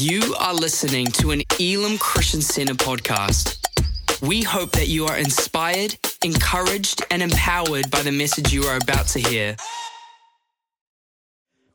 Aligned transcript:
You 0.00 0.36
are 0.38 0.54
listening 0.54 1.06
to 1.06 1.32
an 1.32 1.42
Elim 1.58 1.98
Christian 1.98 2.40
Center 2.40 2.74
podcast. 2.74 3.58
We 4.22 4.44
hope 4.44 4.70
that 4.72 4.86
you 4.86 5.06
are 5.06 5.16
inspired, 5.16 5.98
encouraged, 6.22 7.04
and 7.10 7.20
empowered 7.20 7.90
by 7.90 8.02
the 8.02 8.12
message 8.12 8.52
you 8.52 8.62
are 8.62 8.76
about 8.76 9.08
to 9.08 9.18
hear. 9.18 9.56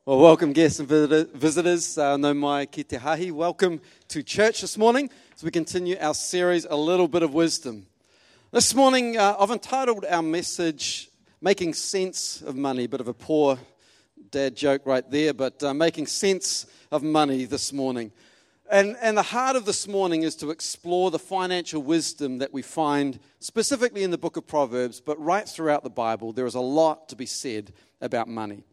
Well, 0.06 0.20
welcome, 0.20 0.54
guests 0.54 0.80
and 0.80 0.88
visitors. 0.88 1.98
Uh, 1.98 2.16
no 2.16 2.34
mai 2.34 2.66
ki 2.66 2.86
te 2.86 2.96
hahi. 2.96 3.30
Welcome 3.32 3.82
to 4.08 4.24
church 4.24 4.62
this 4.62 4.78
morning 4.78 5.10
as 5.36 5.44
we 5.44 5.52
continue 5.52 5.98
our 6.00 6.14
series, 6.14 6.64
A 6.64 6.78
Little 6.78 7.10
Bit 7.10 7.24
of 7.24 7.34
Wisdom. 7.34 7.86
This 8.52 8.74
morning, 8.74 9.18
uh, 9.18 9.36
I've 9.38 9.52
entitled 9.52 10.06
our 10.06 10.24
message, 10.24 11.10
Making 11.42 11.74
Sense 11.74 12.42
of 12.42 12.56
Money. 12.56 12.86
A 12.86 12.88
bit 12.88 13.02
of 13.02 13.10
a 13.10 13.14
poor 13.14 13.60
dad 14.32 14.56
joke 14.56 14.86
right 14.86 15.12
there, 15.12 15.34
but 15.34 15.62
uh, 15.62 15.74
making 15.74 16.08
sense 16.08 16.68
of 16.94 17.02
money 17.02 17.46
this 17.46 17.74
morning. 17.74 18.12
And, 18.70 18.96
and 19.02 19.18
the 19.18 19.24
heart 19.24 19.56
of 19.56 19.66
this 19.66 19.88
morning 19.88 20.22
is 20.22 20.36
to 20.38 20.52
explore 20.52 21.10
the 21.10 21.18
financial 21.18 21.82
wisdom 21.82 22.38
that 22.38 22.54
we 22.54 22.62
find 22.62 23.20
specifically 23.40 24.04
in 24.04 24.12
the 24.12 24.18
book 24.18 24.38
of 24.38 24.46
Proverbs, 24.46 25.02
but 25.02 25.20
right 25.20 25.50
throughout 25.50 25.84
the 25.84 25.90
Bible, 25.90 26.34
there 26.34 26.46
is 26.46 26.54
a 26.54 26.62
lot 26.62 27.10
to 27.10 27.16
be 27.16 27.26
said 27.26 27.74
about 28.00 28.28
money. 28.28 28.64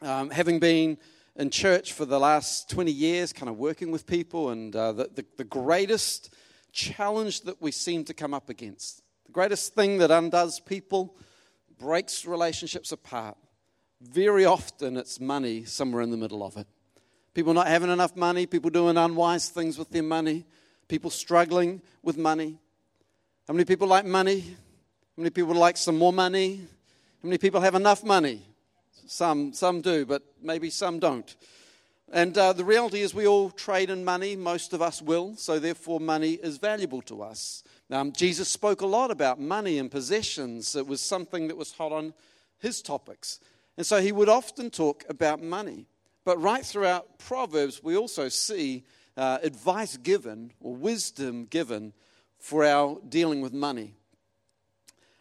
Um, 0.00 0.30
having 0.30 0.60
been 0.60 0.96
in 1.34 1.50
church 1.50 1.92
for 1.92 2.04
the 2.04 2.20
last 2.20 2.70
20 2.70 2.92
years, 2.92 3.32
kind 3.32 3.50
of 3.50 3.58
working 3.58 3.90
with 3.90 4.06
people, 4.06 4.50
and 4.50 4.74
uh, 4.76 4.92
the, 4.92 5.10
the, 5.12 5.24
the 5.36 5.44
greatest 5.44 6.32
challenge 6.70 7.40
that 7.42 7.60
we 7.60 7.72
seem 7.72 8.04
to 8.04 8.14
come 8.14 8.32
up 8.32 8.48
against, 8.48 9.02
the 9.26 9.32
greatest 9.32 9.74
thing 9.74 9.98
that 9.98 10.12
undoes 10.12 10.60
people, 10.60 11.16
breaks 11.78 12.24
relationships 12.24 12.92
apart, 12.92 13.36
very 14.00 14.44
often 14.44 14.96
it's 14.96 15.18
money 15.18 15.64
somewhere 15.64 16.02
in 16.02 16.10
the 16.10 16.16
middle 16.16 16.44
of 16.44 16.56
it. 16.56 16.68
People 17.32 17.54
not 17.54 17.68
having 17.68 17.90
enough 17.90 18.16
money, 18.16 18.46
people 18.46 18.70
doing 18.70 18.96
unwise 18.96 19.48
things 19.48 19.78
with 19.78 19.90
their 19.90 20.02
money, 20.02 20.44
people 20.88 21.10
struggling 21.10 21.80
with 22.02 22.18
money. 22.18 22.58
How 23.46 23.54
many 23.54 23.64
people 23.64 23.86
like 23.86 24.04
money? 24.04 24.40
How 24.40 25.22
many 25.22 25.30
people 25.30 25.54
like 25.54 25.76
some 25.76 25.96
more 25.96 26.12
money? 26.12 26.56
How 27.22 27.28
many 27.28 27.38
people 27.38 27.60
have 27.60 27.74
enough 27.74 28.02
money? 28.02 28.42
Some, 29.06 29.52
some 29.52 29.80
do, 29.80 30.06
but 30.06 30.22
maybe 30.42 30.70
some 30.70 30.98
don't. 30.98 31.34
And 32.12 32.36
uh, 32.36 32.52
the 32.52 32.64
reality 32.64 33.00
is, 33.00 33.14
we 33.14 33.28
all 33.28 33.50
trade 33.50 33.90
in 33.90 34.04
money. 34.04 34.34
Most 34.34 34.72
of 34.72 34.82
us 34.82 35.00
will, 35.00 35.36
so 35.36 35.60
therefore, 35.60 36.00
money 36.00 36.32
is 36.32 36.58
valuable 36.58 37.02
to 37.02 37.22
us. 37.22 37.62
Um, 37.90 38.12
Jesus 38.12 38.48
spoke 38.48 38.80
a 38.80 38.86
lot 38.86 39.12
about 39.12 39.38
money 39.38 39.78
and 39.78 39.90
possessions. 39.90 40.74
It 40.74 40.86
was 40.86 41.00
something 41.00 41.46
that 41.48 41.56
was 41.56 41.72
hot 41.72 41.92
on 41.92 42.12
his 42.58 42.82
topics. 42.82 43.38
And 43.76 43.86
so 43.86 44.00
he 44.00 44.10
would 44.10 44.28
often 44.28 44.70
talk 44.70 45.04
about 45.08 45.40
money. 45.40 45.86
But 46.24 46.40
right 46.40 46.64
throughout 46.64 47.18
Proverbs, 47.18 47.82
we 47.82 47.96
also 47.96 48.28
see 48.28 48.84
uh, 49.16 49.38
advice 49.42 49.96
given 49.96 50.52
or 50.60 50.74
wisdom 50.74 51.46
given 51.46 51.92
for 52.38 52.64
our 52.64 52.98
dealing 53.08 53.40
with 53.40 53.52
money. 53.52 53.94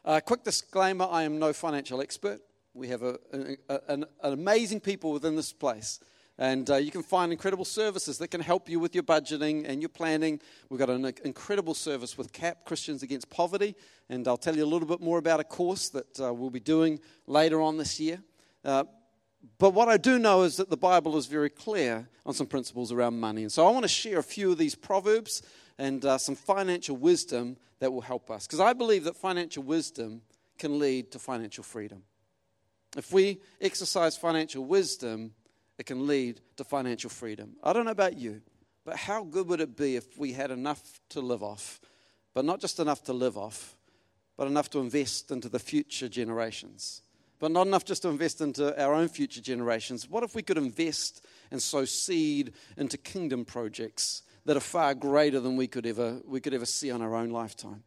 Uh, 0.06 0.20
quick 0.20 0.44
disclaimer 0.44 1.08
I 1.10 1.24
am 1.24 1.40
no 1.40 1.54
financial 1.54 2.02
expert. 2.02 2.42
We 2.74 2.88
have 2.90 3.04
a, 3.04 3.20
a, 3.34 3.58
a, 3.70 3.82
an, 3.90 4.06
amazing 4.22 4.80
people 4.80 5.12
within 5.12 5.36
this 5.36 5.52
place. 5.52 6.00
And 6.38 6.70
uh, 6.70 6.78
you 6.78 6.92
can 6.92 7.04
find 7.04 7.34
incredible 7.34 7.66
services 7.66 8.18
that 8.20 8.30
can 8.30 8.40
help 8.40 8.70
you 8.70 8.80
with 8.80 8.96
your 8.96 9.04
budgeting 9.04 9.68
and 9.68 9.82
your 9.82 9.90
planning. 9.90 10.40
We've 10.70 10.80
got 10.80 10.90
an 10.90 11.14
incredible 11.26 11.74
service 11.74 12.18
with 12.18 12.32
CAP, 12.32 12.64
Christians 12.64 13.04
Against 13.04 13.30
Poverty. 13.30 13.76
And 14.08 14.26
I'll 14.26 14.38
tell 14.38 14.56
you 14.56 14.64
a 14.64 14.66
little 14.66 14.88
bit 14.88 15.02
more 15.02 15.18
about 15.18 15.42
a 15.42 15.44
course 15.44 15.90
that 15.90 16.20
uh, 16.22 16.34
we'll 16.34 16.50
be 16.50 16.62
doing 16.62 17.02
later 17.28 17.62
on 17.62 17.78
this 17.78 18.00
year. 18.00 18.22
But 19.58 19.72
what 19.72 19.90
I 19.90 19.98
do 19.98 20.20
know 20.20 20.44
is 20.44 20.58
that 20.58 20.70
the 20.70 20.78
Bible 20.78 21.18
is 21.18 21.26
very 21.26 21.50
clear 21.50 22.08
on 22.26 22.34
some 22.34 22.48
principles 22.48 22.92
around 22.92 23.20
money. 23.20 23.44
And 23.44 23.52
so 23.52 23.68
I 23.68 23.72
want 23.72 23.84
to 23.84 23.90
share 23.90 24.20
a 24.20 24.24
few 24.24 24.52
of 24.52 24.58
these 24.58 24.76
proverbs 24.76 25.42
and 25.78 26.04
uh, 26.04 26.18
some 26.18 26.36
financial 26.36 26.98
wisdom 26.98 27.58
that 27.80 27.92
will 27.92 28.02
help 28.02 28.30
us. 28.30 28.46
Because 28.46 28.60
I 28.60 28.74
believe 28.74 29.06
that 29.06 29.16
financial 29.16 29.64
wisdom 29.64 30.22
can 30.58 30.80
lead 30.80 31.12
to 31.12 31.20
financial 31.20 31.64
freedom. 31.64 32.04
If 32.98 33.14
we 33.14 33.40
exercise 33.62 34.18
financial 34.18 34.66
wisdom, 34.66 35.34
it 35.78 35.86
can 35.86 36.08
lead 36.08 36.42
to 36.58 36.64
financial 36.64 37.10
freedom. 37.10 37.56
I 37.64 37.72
don't 37.72 37.86
know 37.86 37.92
about 37.92 38.18
you, 38.18 38.42
but 38.84 38.98
how 38.98 39.24
good 39.24 39.48
would 39.48 39.62
it 39.62 39.78
be 39.78 39.96
if 39.96 40.18
we 40.18 40.34
had 40.34 40.52
enough 40.52 41.00
to 41.10 41.22
live 41.22 41.44
off, 41.44 41.80
but 42.34 42.44
not 42.44 42.60
just 42.60 42.80
enough 42.80 43.04
to 43.06 43.14
live 43.14 43.38
off, 43.38 43.78
but 44.36 44.48
enough 44.48 44.70
to 44.72 44.80
invest 44.80 45.32
into 45.32 45.48
the 45.48 45.60
future 45.60 46.10
generations? 46.10 47.04
But 47.40 47.52
not 47.52 47.68
enough 47.68 47.86
just 47.86 48.02
to 48.02 48.10
invest 48.10 48.42
into 48.42 48.78
our 48.82 48.94
own 48.94 49.08
future 49.08 49.42
generations. 49.42 50.10
What 50.10 50.24
if 50.24 50.36
we 50.36 50.42
could 50.42 50.58
invest 50.58 51.26
and 51.52 51.62
sow 51.62 51.86
seed 51.86 52.54
into 52.78 52.98
kingdom 52.98 53.46
projects 53.46 54.24
that 54.46 54.58
are 54.58 54.62
far 54.62 54.94
greater 54.94 55.40
than 55.40 55.56
we 55.56 55.68
could 55.68 55.86
ever, 55.86 56.22
we 56.26 56.42
could 56.42 56.54
ever 56.54 56.66
see 56.66 56.92
on 56.92 57.02
our 57.02 57.16
own 57.16 57.30
lifetime? 57.30 57.84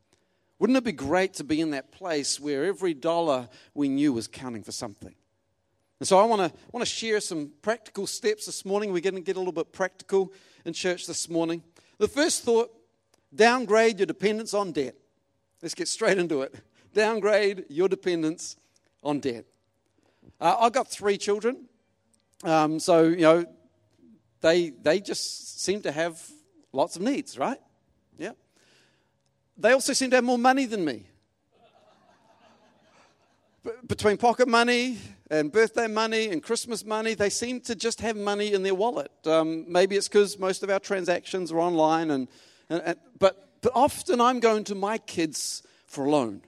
Wouldn't 0.58 0.76
it 0.76 0.84
be 0.84 0.92
great 0.92 1.34
to 1.34 1.44
be 1.44 1.60
in 1.60 1.70
that 1.70 1.92
place 1.92 2.38
where 2.40 2.64
every 2.64 2.94
dollar 2.94 3.48
we 3.74 3.88
knew 3.88 4.12
was 4.12 4.26
counting 4.26 4.62
for 4.62 4.72
something? 4.72 5.14
And 5.98 6.08
so 6.08 6.18
I 6.18 6.24
want 6.24 6.40
to 6.40 6.58
want 6.72 6.86
to 6.86 6.90
share 6.90 7.20
some 7.20 7.52
practical 7.62 8.06
steps 8.06 8.46
this 8.46 8.64
morning. 8.64 8.92
We're 8.92 9.00
going 9.00 9.14
to 9.14 9.20
get 9.20 9.36
a 9.36 9.38
little 9.38 9.52
bit 9.52 9.72
practical 9.72 10.32
in 10.64 10.72
church 10.72 11.06
this 11.06 11.28
morning. 11.28 11.62
The 11.98 12.08
first 12.08 12.42
thought 12.42 12.70
downgrade 13.34 13.98
your 13.98 14.06
dependence 14.06 14.54
on 14.54 14.72
debt. 14.72 14.94
Let's 15.60 15.74
get 15.74 15.88
straight 15.88 16.18
into 16.18 16.42
it. 16.42 16.54
Downgrade 16.94 17.66
your 17.68 17.88
dependence 17.88 18.56
on 19.02 19.20
debt. 19.20 19.44
Uh, 20.40 20.56
I've 20.60 20.72
got 20.72 20.88
three 20.88 21.18
children. 21.18 21.66
Um, 22.44 22.80
so, 22.80 23.04
you 23.04 23.22
know, 23.22 23.46
they, 24.40 24.70
they 24.70 25.00
just 25.00 25.62
seem 25.62 25.82
to 25.82 25.92
have 25.92 26.20
lots 26.72 26.96
of 26.96 27.02
needs, 27.02 27.38
right? 27.38 27.60
Yeah. 28.18 28.32
They 29.56 29.72
also 29.72 29.92
seem 29.92 30.10
to 30.10 30.16
have 30.16 30.24
more 30.24 30.38
money 30.38 30.66
than 30.66 30.84
me. 30.84 31.06
Between 33.86 34.16
pocket 34.16 34.48
money 34.48 34.98
and 35.30 35.52
birthday 35.52 35.86
money 35.86 36.30
and 36.30 36.42
Christmas 36.42 36.84
money, 36.84 37.14
they 37.14 37.30
seem 37.30 37.60
to 37.60 37.76
just 37.76 38.00
have 38.00 38.16
money 38.16 38.52
in 38.52 38.64
their 38.64 38.74
wallet. 38.74 39.12
Um, 39.24 39.64
maybe 39.68 39.94
it's 39.96 40.08
because 40.08 40.36
most 40.36 40.64
of 40.64 40.70
our 40.70 40.80
transactions 40.80 41.52
are 41.52 41.60
online, 41.60 42.10
and, 42.10 42.26
and, 42.68 42.82
and, 42.84 42.98
but, 43.20 43.60
but 43.60 43.70
often 43.72 44.20
I'm 44.20 44.40
going 44.40 44.64
to 44.64 44.74
my 44.74 44.98
kids 44.98 45.62
for 45.86 46.06
a 46.06 46.10
loan. 46.10 46.42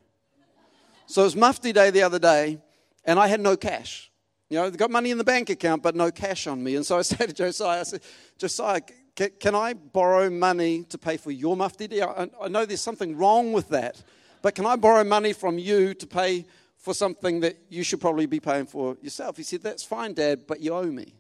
So 1.07 1.23
it 1.23 1.25
was 1.25 1.37
Mufti 1.37 1.73
Day 1.73 1.91
the 1.91 2.03
other 2.03 2.19
day, 2.19 2.59
and 3.05 3.19
I 3.19 3.29
had 3.29 3.41
no 3.41 3.57
cash. 3.57 4.11
You 4.49 4.59
know, 4.59 4.71
got 4.71 4.91
money 4.91 5.11
in 5.11 5.19
the 5.19 5.25
bank 5.25 5.51
account, 5.51 5.83
but 5.83 5.95
no 5.95 6.11
cash 6.11 6.47
on 6.47 6.63
me. 6.63 6.77
And 6.77 6.85
so 6.85 6.99
I 6.99 7.03
said 7.03 7.29
to 7.29 7.33
Josiah, 7.33 7.81
I 7.81 7.83
said, 7.83 8.01
Josiah, 8.39 8.81
can, 9.15 9.31
can 9.39 9.55
I 9.55 9.75
borrow 9.75 10.31
money 10.31 10.85
to 10.85 10.99
pay 10.99 11.17
for 11.17 11.31
your 11.31 11.57
mufti? 11.57 12.03
I, 12.03 12.29
I 12.41 12.49
know 12.49 12.65
there's 12.65 12.81
something 12.81 13.17
wrong 13.17 13.53
with 13.53 13.69
that, 13.69 14.03
but 14.43 14.55
can 14.55 14.67
I 14.67 14.77
borrow 14.77 15.05
money 15.05 15.33
from 15.33 15.59
you 15.59 15.95
to 15.95 16.07
pay 16.07 16.47
for 16.77 16.95
something 16.95 17.41
that 17.41 17.57
you 17.69 17.83
should 17.83 18.01
probably 18.01 18.27
be 18.27 18.41
paying 18.41 18.67
for 18.67 18.97
yourself? 19.01 19.37
He 19.37 19.43
said, 19.43 19.63
That's 19.63 19.83
fine, 19.83 20.15
Dad, 20.15 20.47
but 20.47 20.61
you 20.61 20.75
owe 20.75 20.85
me. 20.85 21.15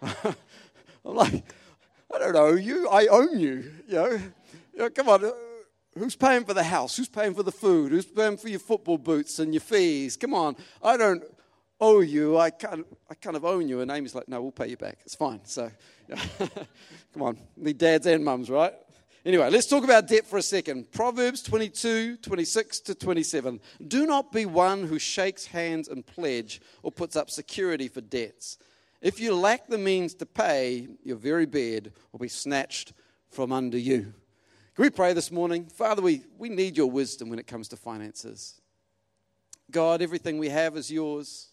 I'm 0.02 0.34
like, 1.04 1.44
I 2.14 2.18
don't 2.18 2.36
owe 2.36 2.54
you, 2.54 2.88
I 2.88 3.06
own 3.06 3.38
you. 3.38 3.72
You 3.86 3.94
know, 3.94 4.10
you 4.10 4.78
know 4.78 4.90
come 4.90 5.08
on. 5.08 5.32
Who's 5.98 6.16
paying 6.16 6.44
for 6.44 6.54
the 6.54 6.62
house? 6.62 6.96
Who's 6.96 7.08
paying 7.08 7.34
for 7.34 7.42
the 7.42 7.52
food? 7.52 7.92
Who's 7.92 8.06
paying 8.06 8.36
for 8.36 8.48
your 8.48 8.60
football 8.60 8.98
boots 8.98 9.38
and 9.38 9.52
your 9.52 9.60
fees? 9.60 10.16
Come 10.16 10.34
on. 10.34 10.56
I 10.82 10.96
don't 10.96 11.22
owe 11.80 12.00
you. 12.00 12.38
I 12.38 12.50
kind 12.50 12.80
of, 12.80 12.86
I 13.10 13.14
kind 13.14 13.36
of 13.36 13.44
own 13.44 13.68
you. 13.68 13.80
And 13.80 13.90
Amy's 13.90 14.14
like, 14.14 14.28
no, 14.28 14.40
we'll 14.40 14.52
pay 14.52 14.68
you 14.68 14.76
back. 14.76 14.98
It's 15.04 15.14
fine. 15.14 15.40
So, 15.44 15.70
yeah. 16.08 16.20
come 17.12 17.22
on. 17.22 17.38
Need 17.56 17.78
dads 17.78 18.06
and 18.06 18.24
mums, 18.24 18.48
right? 18.48 18.74
Anyway, 19.24 19.50
let's 19.50 19.66
talk 19.66 19.84
about 19.84 20.06
debt 20.06 20.26
for 20.26 20.38
a 20.38 20.42
second. 20.42 20.90
Proverbs 20.92 21.42
22, 21.42 22.16
26 22.18 22.80
to 22.80 22.94
27. 22.94 23.60
Do 23.86 24.06
not 24.06 24.32
be 24.32 24.46
one 24.46 24.84
who 24.84 24.98
shakes 24.98 25.46
hands 25.46 25.88
and 25.88 26.06
pledge 26.06 26.60
or 26.82 26.92
puts 26.92 27.16
up 27.16 27.28
security 27.28 27.88
for 27.88 28.00
debts. 28.00 28.58
If 29.02 29.20
you 29.20 29.34
lack 29.34 29.68
the 29.68 29.78
means 29.78 30.14
to 30.14 30.26
pay, 30.26 30.88
your 31.04 31.16
very 31.16 31.46
bed 31.46 31.92
will 32.12 32.20
be 32.20 32.28
snatched 32.28 32.92
from 33.30 33.52
under 33.52 33.78
you. 33.78 34.14
Can 34.78 34.84
we 34.84 34.90
pray 34.90 35.12
this 35.12 35.32
morning? 35.32 35.66
Father, 35.66 36.00
we, 36.00 36.22
we 36.38 36.48
need 36.48 36.76
your 36.76 36.88
wisdom 36.88 37.30
when 37.30 37.40
it 37.40 37.48
comes 37.48 37.66
to 37.70 37.76
finances. 37.76 38.60
God, 39.72 40.00
everything 40.00 40.38
we 40.38 40.50
have 40.50 40.76
is 40.76 40.88
yours. 40.88 41.48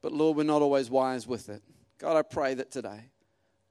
But 0.00 0.12
Lord, 0.12 0.38
we're 0.38 0.44
not 0.44 0.62
always 0.62 0.88
wise 0.88 1.26
with 1.26 1.50
it. 1.50 1.62
God, 1.98 2.16
I 2.16 2.22
pray 2.22 2.54
that 2.54 2.70
today, 2.70 3.10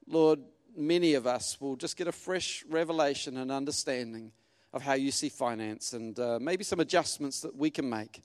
Lord, 0.05 0.41
many 0.77 1.15
of 1.15 1.25
us 1.25 1.59
will 1.59 1.75
just 1.75 1.97
get 1.97 2.07
a 2.07 2.11
fresh 2.11 2.63
revelation 2.69 3.37
and 3.37 3.51
understanding 3.51 4.31
of 4.71 4.83
how 4.83 4.93
you 4.93 5.09
see 5.09 5.29
finance 5.29 5.93
and 5.93 6.19
uh, 6.19 6.37
maybe 6.39 6.63
some 6.63 6.79
adjustments 6.79 7.41
that 7.41 7.55
we 7.55 7.71
can 7.71 7.89
make. 7.89 8.21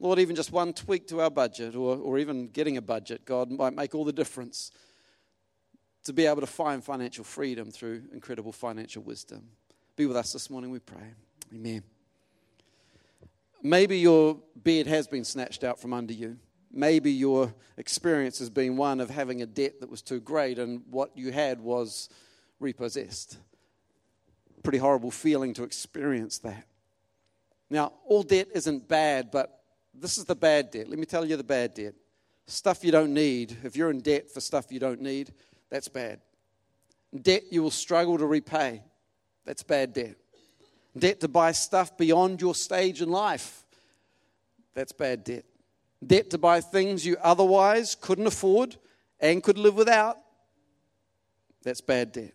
Lord, 0.00 0.18
even 0.18 0.34
just 0.34 0.50
one 0.50 0.72
tweak 0.72 1.06
to 1.10 1.20
our 1.20 1.30
budget 1.30 1.76
or, 1.76 1.96
or 1.96 2.18
even 2.18 2.48
getting 2.48 2.76
a 2.76 2.82
budget, 2.82 3.24
God, 3.24 3.52
might 3.52 3.76
make 3.76 3.94
all 3.94 4.04
the 4.04 4.12
difference 4.12 4.72
to 6.02 6.12
be 6.12 6.26
able 6.26 6.40
to 6.40 6.46
find 6.48 6.82
financial 6.82 7.22
freedom 7.22 7.70
through 7.70 8.02
incredible 8.12 8.50
financial 8.50 9.04
wisdom. 9.04 9.44
Be 9.96 10.06
with 10.06 10.16
us 10.16 10.32
this 10.32 10.48
morning, 10.48 10.70
we 10.70 10.78
pray. 10.78 11.14
Amen. 11.54 11.82
Maybe 13.62 13.98
your 13.98 14.38
bed 14.56 14.86
has 14.86 15.06
been 15.06 15.24
snatched 15.24 15.64
out 15.64 15.78
from 15.78 15.92
under 15.92 16.12
you. 16.12 16.38
maybe 16.72 17.12
your 17.12 17.52
experience 17.76 18.38
has 18.38 18.50
been 18.50 18.76
one 18.76 19.00
of 19.00 19.10
having 19.10 19.42
a 19.42 19.46
debt 19.46 19.80
that 19.80 19.90
was 19.90 20.02
too 20.02 20.20
great 20.20 20.58
and 20.58 20.82
what 20.90 21.16
you 21.16 21.30
had 21.30 21.60
was 21.60 22.08
repossessed. 22.58 23.38
Pretty 24.62 24.78
horrible 24.78 25.10
feeling 25.10 25.52
to 25.54 25.64
experience 25.64 26.38
that. 26.38 26.64
Now, 27.68 27.92
all 28.06 28.22
debt 28.22 28.48
isn't 28.54 28.88
bad, 28.88 29.30
but 29.30 29.60
this 29.94 30.18
is 30.18 30.24
the 30.24 30.34
bad 30.34 30.70
debt. 30.70 30.88
Let 30.88 30.98
me 30.98 31.04
tell 31.04 31.24
you 31.24 31.36
the 31.36 31.44
bad 31.44 31.74
debt. 31.74 31.94
Stuff 32.46 32.84
you 32.84 32.92
don't 32.92 33.14
need. 33.14 33.56
If 33.62 33.76
you're 33.76 33.90
in 33.90 34.00
debt 34.00 34.30
for 34.30 34.40
stuff 34.40 34.72
you 34.72 34.78
don't 34.78 35.00
need, 35.00 35.32
that's 35.70 35.88
bad. 35.88 36.20
Debt 37.20 37.44
you 37.50 37.62
will 37.62 37.70
struggle 37.70 38.18
to 38.18 38.26
repay. 38.26 38.82
That's 39.44 39.62
bad 39.62 39.92
debt. 39.92 40.16
Debt 40.96 41.20
to 41.20 41.28
buy 41.28 41.52
stuff 41.52 41.96
beyond 41.96 42.40
your 42.40 42.54
stage 42.54 43.00
in 43.00 43.10
life. 43.10 43.64
That's 44.74 44.92
bad 44.92 45.24
debt. 45.24 45.44
Debt 46.04 46.30
to 46.30 46.38
buy 46.38 46.60
things 46.60 47.06
you 47.06 47.16
otherwise 47.22 47.94
couldn't 47.94 48.26
afford 48.26 48.76
and 49.20 49.42
could 49.42 49.58
live 49.58 49.74
without. 49.74 50.18
That's 51.62 51.80
bad 51.80 52.12
debt. 52.12 52.32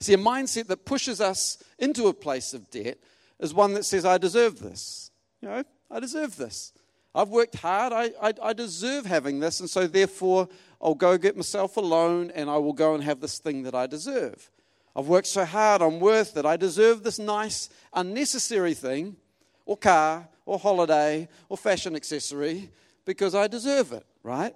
See, 0.00 0.14
a 0.14 0.18
mindset 0.18 0.66
that 0.68 0.84
pushes 0.84 1.20
us 1.20 1.62
into 1.78 2.06
a 2.06 2.14
place 2.14 2.54
of 2.54 2.70
debt 2.70 2.98
is 3.38 3.52
one 3.52 3.74
that 3.74 3.84
says, 3.84 4.04
I 4.04 4.18
deserve 4.18 4.58
this. 4.58 5.10
You 5.40 5.48
know, 5.48 5.64
I 5.90 6.00
deserve 6.00 6.36
this. 6.36 6.72
I've 7.14 7.28
worked 7.28 7.56
hard. 7.56 7.92
I, 7.92 8.10
I, 8.22 8.32
I, 8.42 8.52
deserve 8.52 9.04
having 9.04 9.40
this. 9.40 9.60
And 9.60 9.68
so, 9.68 9.86
therefore, 9.86 10.48
I'll 10.80 10.94
go 10.94 11.18
get 11.18 11.36
myself 11.36 11.76
a 11.76 11.80
loan 11.80 12.30
and 12.34 12.48
I 12.48 12.56
will 12.56 12.72
go 12.72 12.94
and 12.94 13.04
have 13.04 13.20
this 13.20 13.38
thing 13.38 13.64
that 13.64 13.74
I 13.74 13.86
deserve. 13.86 14.50
I've 14.94 15.06
worked 15.06 15.26
so 15.26 15.44
hard. 15.44 15.82
I'm 15.82 16.00
worth 16.00 16.36
it. 16.36 16.44
I 16.44 16.56
deserve 16.56 17.02
this 17.02 17.18
nice, 17.18 17.70
unnecessary 17.94 18.74
thing, 18.74 19.16
or 19.64 19.76
car, 19.76 20.28
or 20.44 20.58
holiday, 20.58 21.28
or 21.48 21.56
fashion 21.56 21.96
accessory 21.96 22.70
because 23.04 23.34
I 23.34 23.46
deserve 23.46 23.92
it, 23.92 24.04
right? 24.22 24.54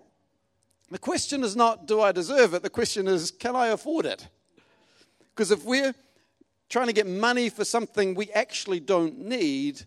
The 0.91 0.99
question 0.99 1.43
is 1.43 1.56
not, 1.56 1.87
do 1.87 2.00
I 2.00 2.12
deserve 2.12 2.55
it? 2.55 2.62
The 2.62 2.71
question 2.71 3.09
is, 3.09 3.31
can 3.31 3.56
I 3.56 3.69
afford 3.69 4.06
it? 4.06 4.29
Because 5.35 5.50
if 5.50 5.65
we're 5.65 5.94
trying 6.69 6.87
to 6.87 6.93
get 6.93 7.06
money 7.06 7.49
for 7.49 7.65
something 7.65 8.15
we 8.15 8.31
actually 8.33 8.81
don't 8.81 9.19
need, 9.19 9.83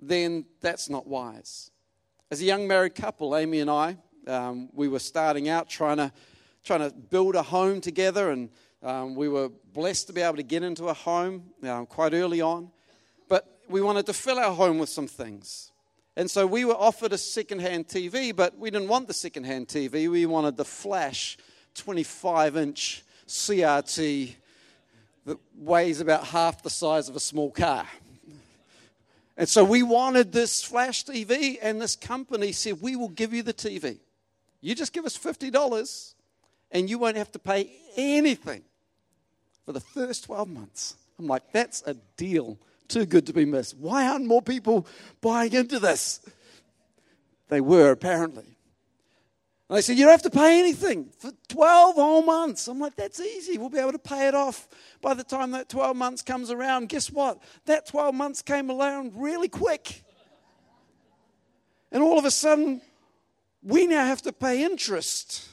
then 0.00 0.44
that's 0.60 0.90
not 0.90 1.06
wise. 1.06 1.70
As 2.30 2.40
a 2.40 2.44
young 2.44 2.66
married 2.66 2.94
couple, 2.94 3.36
Amy 3.36 3.60
and 3.60 3.70
I, 3.70 3.96
um, 4.26 4.68
we 4.72 4.88
were 4.88 4.98
starting 4.98 5.48
out 5.48 5.68
trying 5.68 5.98
to, 5.98 6.12
trying 6.64 6.80
to 6.80 6.90
build 6.94 7.34
a 7.34 7.42
home 7.42 7.80
together, 7.80 8.30
and 8.30 8.50
um, 8.82 9.14
we 9.14 9.28
were 9.28 9.48
blessed 9.72 10.08
to 10.08 10.12
be 10.12 10.20
able 10.20 10.36
to 10.36 10.42
get 10.42 10.62
into 10.62 10.88
a 10.88 10.94
home 10.94 11.44
um, 11.62 11.86
quite 11.86 12.12
early 12.12 12.40
on. 12.40 12.70
But 13.28 13.46
we 13.68 13.80
wanted 13.80 14.06
to 14.06 14.12
fill 14.12 14.38
our 14.38 14.52
home 14.52 14.78
with 14.78 14.88
some 14.88 15.06
things. 15.06 15.70
And 16.16 16.30
so 16.30 16.46
we 16.46 16.64
were 16.64 16.74
offered 16.74 17.12
a 17.12 17.18
second-hand 17.18 17.88
TV, 17.88 18.34
but 18.34 18.58
we 18.58 18.70
didn't 18.70 18.88
want 18.88 19.06
the 19.06 19.14
second-hand 19.14 19.68
TV. 19.68 20.10
We 20.10 20.26
wanted 20.26 20.56
the 20.56 20.64
flash 20.64 21.38
25 21.74 22.56
inch 22.56 23.04
CRT 23.26 24.34
that 25.26 25.38
weighs 25.56 26.00
about 26.00 26.24
half 26.24 26.62
the 26.62 26.68
size 26.68 27.08
of 27.08 27.16
a 27.16 27.20
small 27.20 27.50
car. 27.50 27.86
And 29.36 29.48
so 29.48 29.64
we 29.64 29.82
wanted 29.82 30.32
this 30.32 30.62
flash 30.62 31.04
TV, 31.04 31.56
and 31.62 31.80
this 31.80 31.96
company 31.96 32.52
said, 32.52 32.82
We 32.82 32.96
will 32.96 33.08
give 33.08 33.32
you 33.32 33.42
the 33.42 33.54
TV. 33.54 33.98
You 34.60 34.74
just 34.74 34.92
give 34.92 35.06
us 35.06 35.16
$50, 35.16 36.14
and 36.72 36.90
you 36.90 36.98
won't 36.98 37.16
have 37.16 37.32
to 37.32 37.38
pay 37.38 37.70
anything 37.96 38.64
for 39.64 39.72
the 39.72 39.80
first 39.80 40.24
12 40.24 40.48
months. 40.48 40.96
I'm 41.18 41.26
like, 41.26 41.52
That's 41.52 41.82
a 41.86 41.94
deal 42.16 42.58
too 42.88 43.06
good 43.06 43.26
to 43.26 43.32
be 43.32 43.44
missed. 43.44 43.76
Why 43.78 44.06
aren't 44.06 44.26
more 44.26 44.42
people 44.42 44.86
buying 45.20 45.52
into 45.52 45.78
this? 45.78 46.20
They 47.48 47.60
were, 47.60 47.90
apparently. 47.90 48.44
And 49.68 49.78
they 49.78 49.82
said, 49.82 49.96
You 49.96 50.04
don't 50.04 50.12
have 50.12 50.22
to 50.22 50.30
pay 50.30 50.58
anything 50.58 51.10
for 51.18 51.32
12 51.48 51.94
whole 51.94 52.22
months. 52.22 52.68
I'm 52.68 52.78
like, 52.78 52.96
That's 52.96 53.20
easy. 53.20 53.58
We'll 53.58 53.70
be 53.70 53.78
able 53.78 53.92
to 53.92 53.98
pay 53.98 54.28
it 54.28 54.34
off 54.34 54.68
by 55.00 55.14
the 55.14 55.24
time 55.24 55.52
that 55.52 55.68
12 55.68 55.96
months 55.96 56.22
comes 56.22 56.50
around. 56.50 56.88
Guess 56.88 57.10
what? 57.10 57.42
That 57.66 57.86
12 57.86 58.14
months 58.14 58.42
came 58.42 58.70
around 58.70 59.12
really 59.16 59.48
quick. 59.48 60.04
And 61.90 62.02
all 62.02 62.18
of 62.18 62.24
a 62.24 62.30
sudden, 62.30 62.80
we 63.62 63.86
now 63.86 64.04
have 64.04 64.22
to 64.22 64.32
pay 64.32 64.64
interest 64.64 65.48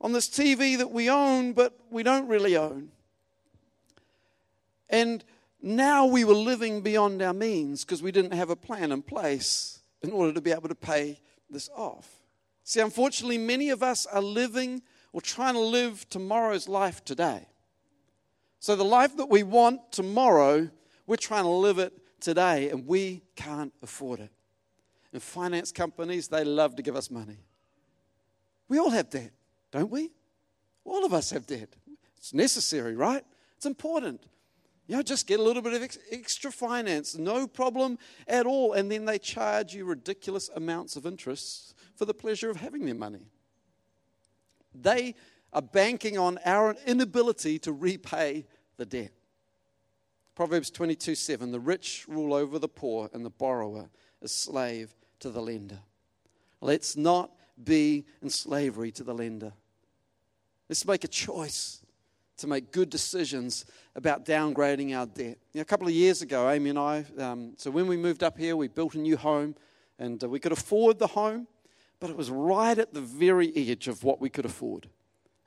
on 0.00 0.12
this 0.12 0.28
TV 0.28 0.78
that 0.78 0.90
we 0.90 1.10
own, 1.10 1.52
but 1.52 1.78
we 1.90 2.02
don't 2.02 2.28
really 2.28 2.56
own. 2.56 2.90
And 4.88 5.24
now 5.60 6.06
we 6.06 6.24
were 6.24 6.34
living 6.34 6.82
beyond 6.82 7.20
our 7.20 7.34
means 7.34 7.84
because 7.84 8.02
we 8.02 8.12
didn't 8.12 8.32
have 8.32 8.50
a 8.50 8.56
plan 8.56 8.92
in 8.92 9.02
place 9.02 9.80
in 10.02 10.12
order 10.12 10.32
to 10.32 10.40
be 10.40 10.52
able 10.52 10.68
to 10.68 10.74
pay 10.74 11.20
this 11.50 11.68
off. 11.74 12.08
See, 12.62 12.80
unfortunately, 12.80 13.38
many 13.38 13.70
of 13.70 13.82
us 13.82 14.06
are 14.06 14.22
living 14.22 14.82
or 15.12 15.20
trying 15.20 15.54
to 15.54 15.60
live 15.60 16.08
tomorrow's 16.10 16.68
life 16.68 17.04
today. 17.04 17.46
So, 18.60 18.76
the 18.76 18.84
life 18.84 19.16
that 19.16 19.28
we 19.28 19.42
want 19.42 19.92
tomorrow, 19.92 20.68
we're 21.06 21.16
trying 21.16 21.44
to 21.44 21.50
live 21.50 21.78
it 21.78 21.92
today, 22.20 22.70
and 22.70 22.86
we 22.86 23.22
can't 23.36 23.72
afford 23.82 24.20
it. 24.20 24.30
And 25.12 25.22
finance 25.22 25.72
companies, 25.72 26.28
they 26.28 26.44
love 26.44 26.76
to 26.76 26.82
give 26.82 26.96
us 26.96 27.10
money. 27.10 27.38
We 28.68 28.78
all 28.78 28.90
have 28.90 29.08
debt, 29.08 29.32
don't 29.70 29.90
we? 29.90 30.10
All 30.84 31.04
of 31.04 31.12
us 31.12 31.30
have 31.30 31.46
debt. 31.46 31.74
It's 32.16 32.34
necessary, 32.34 32.96
right? 32.96 33.24
It's 33.56 33.66
important. 33.66 34.26
You 34.86 34.96
know, 34.96 35.02
just 35.02 35.26
get 35.26 35.38
a 35.38 35.42
little 35.42 35.60
bit 35.60 35.74
of 35.74 35.82
ex- 35.82 35.98
extra 36.10 36.50
finance, 36.50 37.16
no 37.16 37.46
problem 37.46 37.98
at 38.26 38.46
all. 38.46 38.72
And 38.72 38.90
then 38.90 39.04
they 39.04 39.18
charge 39.18 39.74
you 39.74 39.84
ridiculous 39.84 40.48
amounts 40.56 40.96
of 40.96 41.04
interest 41.04 41.74
for 41.94 42.06
the 42.06 42.14
pleasure 42.14 42.48
of 42.48 42.56
having 42.56 42.86
their 42.86 42.94
money. 42.94 43.26
They 44.74 45.14
are 45.52 45.62
banking 45.62 46.16
on 46.18 46.38
our 46.44 46.74
inability 46.86 47.58
to 47.60 47.72
repay 47.72 48.46
the 48.78 48.86
debt. 48.86 49.12
Proverbs 50.34 50.70
22 50.70 51.14
7 51.14 51.50
The 51.50 51.60
rich 51.60 52.06
rule 52.08 52.32
over 52.32 52.58
the 52.58 52.68
poor, 52.68 53.10
and 53.12 53.24
the 53.24 53.30
borrower 53.30 53.90
is 54.22 54.32
slave 54.32 54.94
to 55.20 55.30
the 55.30 55.42
lender. 55.42 55.80
Let's 56.60 56.96
not 56.96 57.32
be 57.64 58.04
in 58.22 58.30
slavery 58.30 58.90
to 58.92 59.04
the 59.04 59.14
lender. 59.14 59.52
Let's 60.68 60.86
make 60.86 61.04
a 61.04 61.08
choice 61.08 61.82
to 62.38 62.46
make 62.46 62.70
good 62.72 62.90
decisions 62.90 63.64
about 63.96 64.24
downgrading 64.24 64.96
our 64.96 65.06
debt. 65.06 65.38
You 65.52 65.58
know, 65.58 65.62
a 65.62 65.64
couple 65.64 65.86
of 65.86 65.92
years 65.92 66.22
ago, 66.22 66.48
Amy 66.48 66.70
and 66.70 66.78
I, 66.78 67.04
um, 67.18 67.54
so 67.56 67.70
when 67.70 67.86
we 67.86 67.96
moved 67.96 68.22
up 68.22 68.38
here, 68.38 68.56
we 68.56 68.68
built 68.68 68.94
a 68.94 68.98
new 68.98 69.16
home 69.16 69.56
and 69.98 70.22
uh, 70.22 70.28
we 70.28 70.38
could 70.38 70.52
afford 70.52 70.98
the 70.98 71.08
home, 71.08 71.48
but 72.00 72.10
it 72.10 72.16
was 72.16 72.30
right 72.30 72.78
at 72.78 72.94
the 72.94 73.00
very 73.00 73.52
edge 73.56 73.88
of 73.88 74.04
what 74.04 74.20
we 74.20 74.30
could 74.30 74.44
afford. 74.44 74.88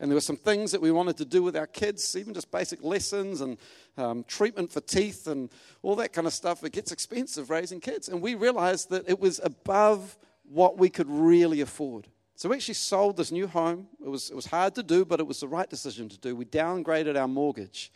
And 0.01 0.09
there 0.09 0.15
were 0.15 0.21
some 0.21 0.35
things 0.35 0.71
that 0.71 0.81
we 0.81 0.91
wanted 0.91 1.15
to 1.17 1.25
do 1.25 1.43
with 1.43 1.55
our 1.55 1.67
kids, 1.67 2.15
even 2.15 2.33
just 2.33 2.49
basic 2.51 2.83
lessons 2.83 3.39
and 3.39 3.57
um, 3.97 4.23
treatment 4.23 4.71
for 4.71 4.81
teeth 4.81 5.27
and 5.27 5.51
all 5.83 5.95
that 5.97 6.11
kind 6.11 6.25
of 6.25 6.33
stuff. 6.33 6.63
It 6.63 6.73
gets 6.73 6.91
expensive 6.91 7.51
raising 7.51 7.79
kids. 7.79 8.09
And 8.09 8.19
we 8.19 8.33
realized 8.33 8.89
that 8.89 9.07
it 9.07 9.19
was 9.19 9.39
above 9.43 10.17
what 10.51 10.77
we 10.77 10.89
could 10.89 11.09
really 11.09 11.61
afford. 11.61 12.07
So 12.35 12.49
we 12.49 12.55
actually 12.55 12.73
sold 12.73 13.17
this 13.17 13.31
new 13.31 13.47
home. 13.47 13.87
It 14.03 14.09
was, 14.09 14.29
it 14.29 14.35
was 14.35 14.47
hard 14.47 14.75
to 14.75 14.83
do, 14.83 15.05
but 15.05 15.19
it 15.19 15.27
was 15.27 15.39
the 15.39 15.47
right 15.47 15.69
decision 15.69 16.09
to 16.09 16.17
do. 16.17 16.35
We 16.35 16.45
downgraded 16.45 17.19
our 17.19 17.27
mortgage 17.27 17.91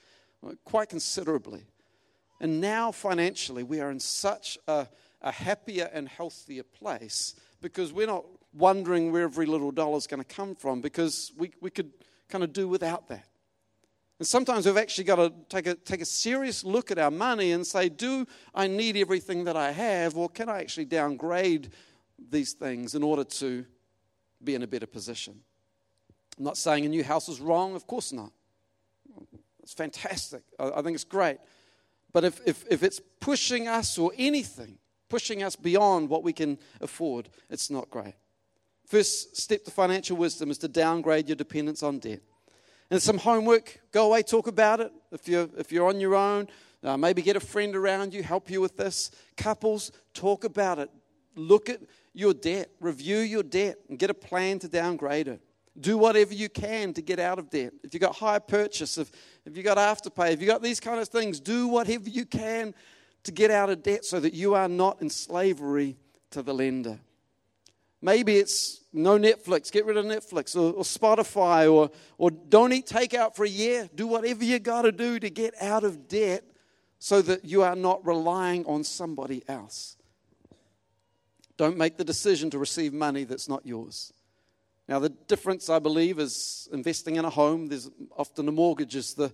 quite 0.64 0.90
considerably. 0.90 1.66
And 2.40 2.62
now, 2.62 2.92
financially, 2.92 3.64
we 3.64 3.80
are 3.80 3.90
in 3.90 4.00
such 4.00 4.58
a, 4.68 4.88
a 5.22 5.32
happier 5.32 5.90
and 5.92 6.08
healthier 6.08 6.64
place 6.64 7.36
because 7.62 7.92
we're 7.92 8.08
not 8.08 8.26
wondering 8.54 9.12
where 9.12 9.24
every 9.24 9.46
little 9.46 9.72
dollar 9.72 9.98
is 9.98 10.08
going 10.08 10.24
to 10.24 10.36
come 10.36 10.56
from 10.56 10.82
because 10.82 11.32
we, 11.38 11.52
we 11.62 11.70
could 11.70 11.92
kind 12.30 12.44
of 12.44 12.54
do 12.54 12.68
without 12.68 13.08
that. 13.08 13.28
And 14.20 14.28
sometimes 14.28 14.66
we've 14.66 14.78
actually 14.78 15.04
got 15.04 15.18
to 15.18 15.34
take 15.50 15.68
a, 15.68 15.76
take 15.76 16.02
a 16.02 16.06
serious 16.06 16.64
look 16.64 16.90
at 16.90 16.98
our 16.98 17.12
money 17.12 17.52
and 17.52 17.68
say, 17.68 17.90
do 17.90 18.26
I 18.54 18.68
need 18.68 18.96
everything 18.96 19.44
that 19.46 19.58
I 19.58 19.72
have, 19.72 20.16
or 20.16 20.30
can 20.30 20.48
I 20.48 20.60
actually 20.60 20.86
downgrade 20.86 21.72
these 22.30 22.54
things 22.54 22.96
in 22.96 23.04
order 23.04 23.24
to 23.24 23.66
be 24.44 24.56
in 24.56 24.64
a 24.64 24.68
better 24.68 24.88
position. 24.88 25.40
I'm 26.38 26.44
not 26.44 26.58
saying 26.58 26.86
a 26.86 26.90
new 26.90 27.04
house 27.04 27.30
is 27.30 27.40
wrong, 27.40 27.76
of 27.76 27.88
course 27.88 28.12
not. 28.12 28.32
It's 29.64 29.74
fantastic. 29.74 30.44
I, 30.60 30.82
think 30.82 30.96
it's 30.96 31.04
great. 31.04 31.38
But 32.14 32.24
if, 32.24 32.40
if, 32.46 32.66
if 32.70 32.84
it's 32.84 33.02
pushing 33.20 33.68
us 33.68 33.98
or 33.98 34.12
anything, 34.18 34.78
pushing 35.10 35.42
us 35.42 35.56
beyond 35.56 36.10
what 36.10 36.24
we 36.24 36.34
can 36.34 36.60
afford, 36.82 37.30
it's 37.50 37.72
not 37.72 37.90
great. 37.90 38.14
First 38.86 39.38
step 39.38 39.64
to 39.66 39.72
financial 39.72 40.18
wisdom 40.18 40.52
is 40.52 40.60
to 40.60 40.68
downgrade 40.68 41.28
your 41.28 41.36
dependence 41.36 41.82
on 41.82 42.00
debt. 42.00 42.22
And 42.92 43.02
some 43.02 43.18
homework, 43.18 43.80
go 43.92 44.06
away, 44.06 44.22
talk 44.22 44.46
about 44.46 44.80
it. 44.80 44.92
If 45.12 45.28
you're, 45.28 45.50
if 45.58 45.72
you're 45.72 45.88
on 45.88 46.00
your 46.00 46.14
own, 46.14 46.48
uh, 46.84 46.96
maybe 46.96 47.24
get 47.24 47.36
a 47.36 47.40
friend 47.40 47.76
around 47.76 48.14
you, 48.14 48.22
help 48.22 48.52
you 48.52 48.62
with 48.62 48.78
this. 48.78 49.10
Couples, 49.36 49.92
talk 50.14 50.44
about 50.44 50.78
it. 50.78 50.92
Look 51.36 51.70
at 51.70 51.82
your 52.16 52.34
debt, 52.34 52.70
review 52.80 53.18
your 53.18 53.44
debt, 53.44 53.78
and 53.90 54.00
get 54.00 54.10
a 54.10 54.14
plan 54.14 54.58
to 54.60 54.68
downgrade 54.68 55.28
it. 55.28 55.42
Do 55.80 55.98
whatever 55.98 56.34
you 56.34 56.48
can 56.48 56.94
to 56.94 57.02
get 57.02 57.20
out 57.20 57.38
of 57.38 57.50
debt. 57.50 57.74
If 57.84 57.94
you've 57.94 58.02
got 58.02 58.16
hire 58.16 58.40
purchase, 58.40 58.98
if, 58.98 59.12
if 59.46 59.58
you've 59.58 59.66
got 59.66 59.78
afterpay, 59.78 60.32
if 60.32 60.40
you've 60.40 60.50
got 60.50 60.62
these 60.62 60.80
kind 60.80 61.00
of 61.00 61.10
things, 61.10 61.42
do 61.42 61.68
whatever 61.68 62.10
you 62.10 62.26
can 62.26 62.74
to 63.24 63.32
get 63.32 63.52
out 63.52 63.70
of 63.70 63.84
debt 63.84 64.06
so 64.06 64.20
that 64.22 64.34
you 64.34 64.54
are 64.54 64.70
not 64.70 65.02
in 65.02 65.10
slavery 65.10 65.98
to 66.32 66.42
the 66.42 66.54
lender. 66.54 67.00
Maybe 68.02 68.38
it's 68.38 68.82
no 68.94 69.18
Netflix, 69.18 69.72
get 69.72 69.86
rid 69.86 69.98
of 69.98 70.06
Netflix, 70.06 70.56
or, 70.56 70.74
or 70.74 70.84
Spotify, 70.84 71.72
or, 71.72 71.90
or 72.18 72.32
don't 72.32 72.72
eat 72.72 72.88
takeout 72.88 73.36
for 73.36 73.44
a 73.44 73.50
year. 73.50 73.90
Do 73.94 74.08
whatever 74.08 74.44
you 74.44 74.60
got 74.60 74.84
to 74.84 74.92
do 74.92 75.20
to 75.20 75.30
get 75.30 75.54
out 75.62 75.84
of 75.84 76.08
debt 76.08 76.44
so 77.00 77.22
that 77.24 77.44
you 77.44 77.64
are 77.64 77.76
not 77.76 78.06
relying 78.06 78.66
on 78.66 78.84
somebody 78.84 79.44
else. 79.48 79.98
Don't 81.58 81.78
make 81.78 81.98
the 81.98 82.04
decision 82.04 82.50
to 82.52 82.60
receive 82.60 82.94
money 82.94 83.24
that's 83.24 83.48
not 83.48 83.66
yours. 83.66 84.12
Now, 84.88 85.00
the 85.00 85.10
difference, 85.10 85.70
I 85.70 85.80
believe, 85.80 86.20
is 86.20 86.70
investing 86.72 87.16
in 87.16 87.26
a 87.26 87.30
home. 87.30 87.68
There's 87.68 87.90
often 88.16 88.48
a 88.48 88.52
mortgage 88.52 88.96
is 88.96 89.16
the, 89.16 89.32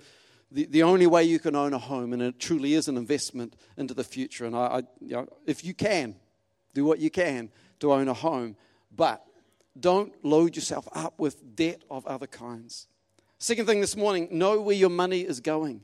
the, 0.49 0.65
the 0.65 0.83
only 0.83 1.07
way 1.07 1.23
you 1.23 1.39
can 1.39 1.55
own 1.55 1.73
a 1.73 1.77
home, 1.77 2.13
and 2.13 2.21
it 2.21 2.39
truly 2.39 2.73
is 2.73 2.87
an 2.87 2.95
investment 2.95 3.55
into 3.75 3.93
the 3.93 4.03
future. 4.03 4.45
And 4.45 4.55
I, 4.55 4.59
I 4.59 4.77
you 5.01 5.15
know, 5.15 5.27
if 5.45 5.65
you 5.65 5.73
can, 5.73 6.15
do 6.73 6.85
what 6.85 6.99
you 6.99 7.09
can 7.09 7.49
to 7.79 7.91
own 7.91 8.07
a 8.07 8.13
home, 8.13 8.55
but 8.95 9.25
don't 9.79 10.13
load 10.23 10.55
yourself 10.55 10.87
up 10.93 11.19
with 11.19 11.55
debt 11.55 11.83
of 11.89 12.05
other 12.05 12.27
kinds. 12.27 12.87
Second 13.39 13.65
thing 13.65 13.81
this 13.81 13.97
morning, 13.97 14.27
know 14.31 14.61
where 14.61 14.75
your 14.75 14.89
money 14.89 15.21
is 15.21 15.39
going. 15.39 15.81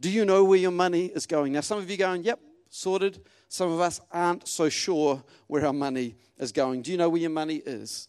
Do 0.00 0.10
you 0.10 0.24
know 0.24 0.44
where 0.44 0.58
your 0.58 0.72
money 0.72 1.06
is 1.06 1.26
going? 1.26 1.52
Now, 1.52 1.60
some 1.60 1.78
of 1.78 1.88
you 1.90 1.96
going, 1.96 2.24
yep, 2.24 2.40
sorted. 2.72 3.20
Some 3.48 3.70
of 3.70 3.80
us 3.80 4.00
aren't 4.10 4.48
so 4.48 4.68
sure 4.68 5.22
where 5.46 5.64
our 5.66 5.72
money 5.72 6.16
is 6.38 6.52
going. 6.52 6.82
Do 6.82 6.90
you 6.90 6.96
know 6.96 7.10
where 7.10 7.20
your 7.20 7.30
money 7.30 7.56
is? 7.56 8.08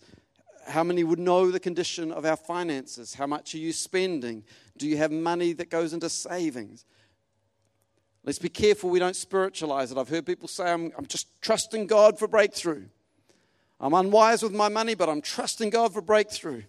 How 0.65 0.83
many 0.83 1.03
would 1.03 1.19
know 1.19 1.51
the 1.51 1.59
condition 1.59 2.11
of 2.11 2.25
our 2.25 2.37
finances? 2.37 3.13
How 3.13 3.27
much 3.27 3.53
are 3.53 3.57
you 3.59 3.73
spending? 3.73 4.43
Do 4.77 4.87
you 4.87 4.95
have 4.97 5.11
money 5.11 5.51
that 5.53 5.69
goes 5.69 5.91
into 5.91 6.09
savings? 6.09 6.85
Let's 8.23 8.39
be 8.39 8.47
careful 8.47 8.89
we 8.89 8.99
don't 8.99 9.17
spiritualize 9.17 9.91
it. 9.91 9.97
I've 9.97 10.07
heard 10.07 10.25
people 10.25 10.47
say, 10.47 10.71
I'm, 10.71 10.93
I'm 10.97 11.07
just 11.07 11.27
trusting 11.41 11.87
God 11.87 12.17
for 12.17 12.29
breakthrough. 12.29 12.85
I'm 13.81 13.93
unwise 13.93 14.41
with 14.41 14.53
my 14.53 14.69
money, 14.69 14.95
but 14.95 15.09
I'm 15.09 15.21
trusting 15.21 15.71
God 15.71 15.93
for 15.93 16.01
breakthrough. 16.01 16.63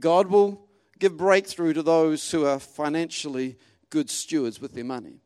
God 0.00 0.28
will 0.28 0.66
give 0.98 1.18
breakthrough 1.18 1.74
to 1.74 1.82
those 1.82 2.30
who 2.30 2.46
are 2.46 2.58
financially 2.58 3.58
good 3.90 4.08
stewards 4.08 4.62
with 4.62 4.72
their 4.72 4.84
money. 4.84 5.20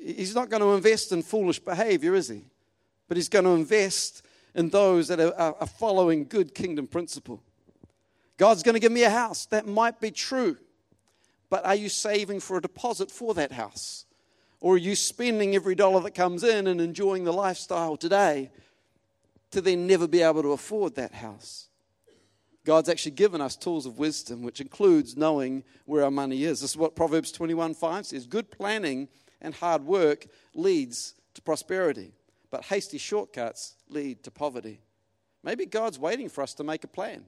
He's 0.00 0.34
not 0.34 0.48
going 0.48 0.62
to 0.62 0.74
invest 0.74 1.12
in 1.12 1.22
foolish 1.22 1.58
behavior, 1.58 2.14
is 2.14 2.28
he? 2.28 2.44
But 3.08 3.16
he's 3.16 3.28
going 3.28 3.44
to 3.44 3.52
invest 3.52 4.22
in 4.54 4.68
those 4.70 5.08
that 5.08 5.20
are, 5.20 5.56
are 5.60 5.66
following 5.66 6.24
good 6.24 6.54
kingdom 6.54 6.86
principle. 6.86 7.42
God's 8.36 8.62
going 8.62 8.74
to 8.74 8.80
give 8.80 8.92
me 8.92 9.02
a 9.02 9.10
house. 9.10 9.46
That 9.46 9.66
might 9.66 10.00
be 10.00 10.10
true. 10.10 10.56
But 11.50 11.64
are 11.64 11.74
you 11.74 11.88
saving 11.88 12.40
for 12.40 12.58
a 12.58 12.62
deposit 12.62 13.10
for 13.10 13.34
that 13.34 13.52
house? 13.52 14.04
Or 14.60 14.74
are 14.74 14.78
you 14.78 14.94
spending 14.94 15.54
every 15.54 15.74
dollar 15.74 16.00
that 16.02 16.14
comes 16.14 16.44
in 16.44 16.66
and 16.66 16.80
enjoying 16.80 17.24
the 17.24 17.32
lifestyle 17.32 17.96
today 17.96 18.50
to 19.50 19.60
then 19.60 19.86
never 19.86 20.06
be 20.06 20.22
able 20.22 20.42
to 20.42 20.52
afford 20.52 20.94
that 20.96 21.14
house? 21.14 21.68
God's 22.64 22.88
actually 22.88 23.12
given 23.12 23.40
us 23.40 23.56
tools 23.56 23.86
of 23.86 23.98
wisdom, 23.98 24.42
which 24.42 24.60
includes 24.60 25.16
knowing 25.16 25.64
where 25.86 26.04
our 26.04 26.10
money 26.10 26.44
is. 26.44 26.60
This 26.60 26.72
is 26.72 26.76
what 26.76 26.94
Proverbs 26.94 27.32
21 27.32 27.74
5 27.74 28.06
says 28.06 28.26
Good 28.26 28.50
planning 28.50 29.08
and 29.40 29.54
hard 29.54 29.84
work 29.84 30.26
leads 30.54 31.14
to 31.34 31.42
prosperity, 31.42 32.12
but 32.50 32.64
hasty 32.64 32.98
shortcuts 32.98 33.76
lead 33.88 34.22
to 34.24 34.30
poverty. 34.30 34.80
Maybe 35.42 35.66
God's 35.66 35.98
waiting 35.98 36.28
for 36.28 36.42
us 36.42 36.54
to 36.54 36.64
make 36.64 36.84
a 36.84 36.88
plan, 36.88 37.24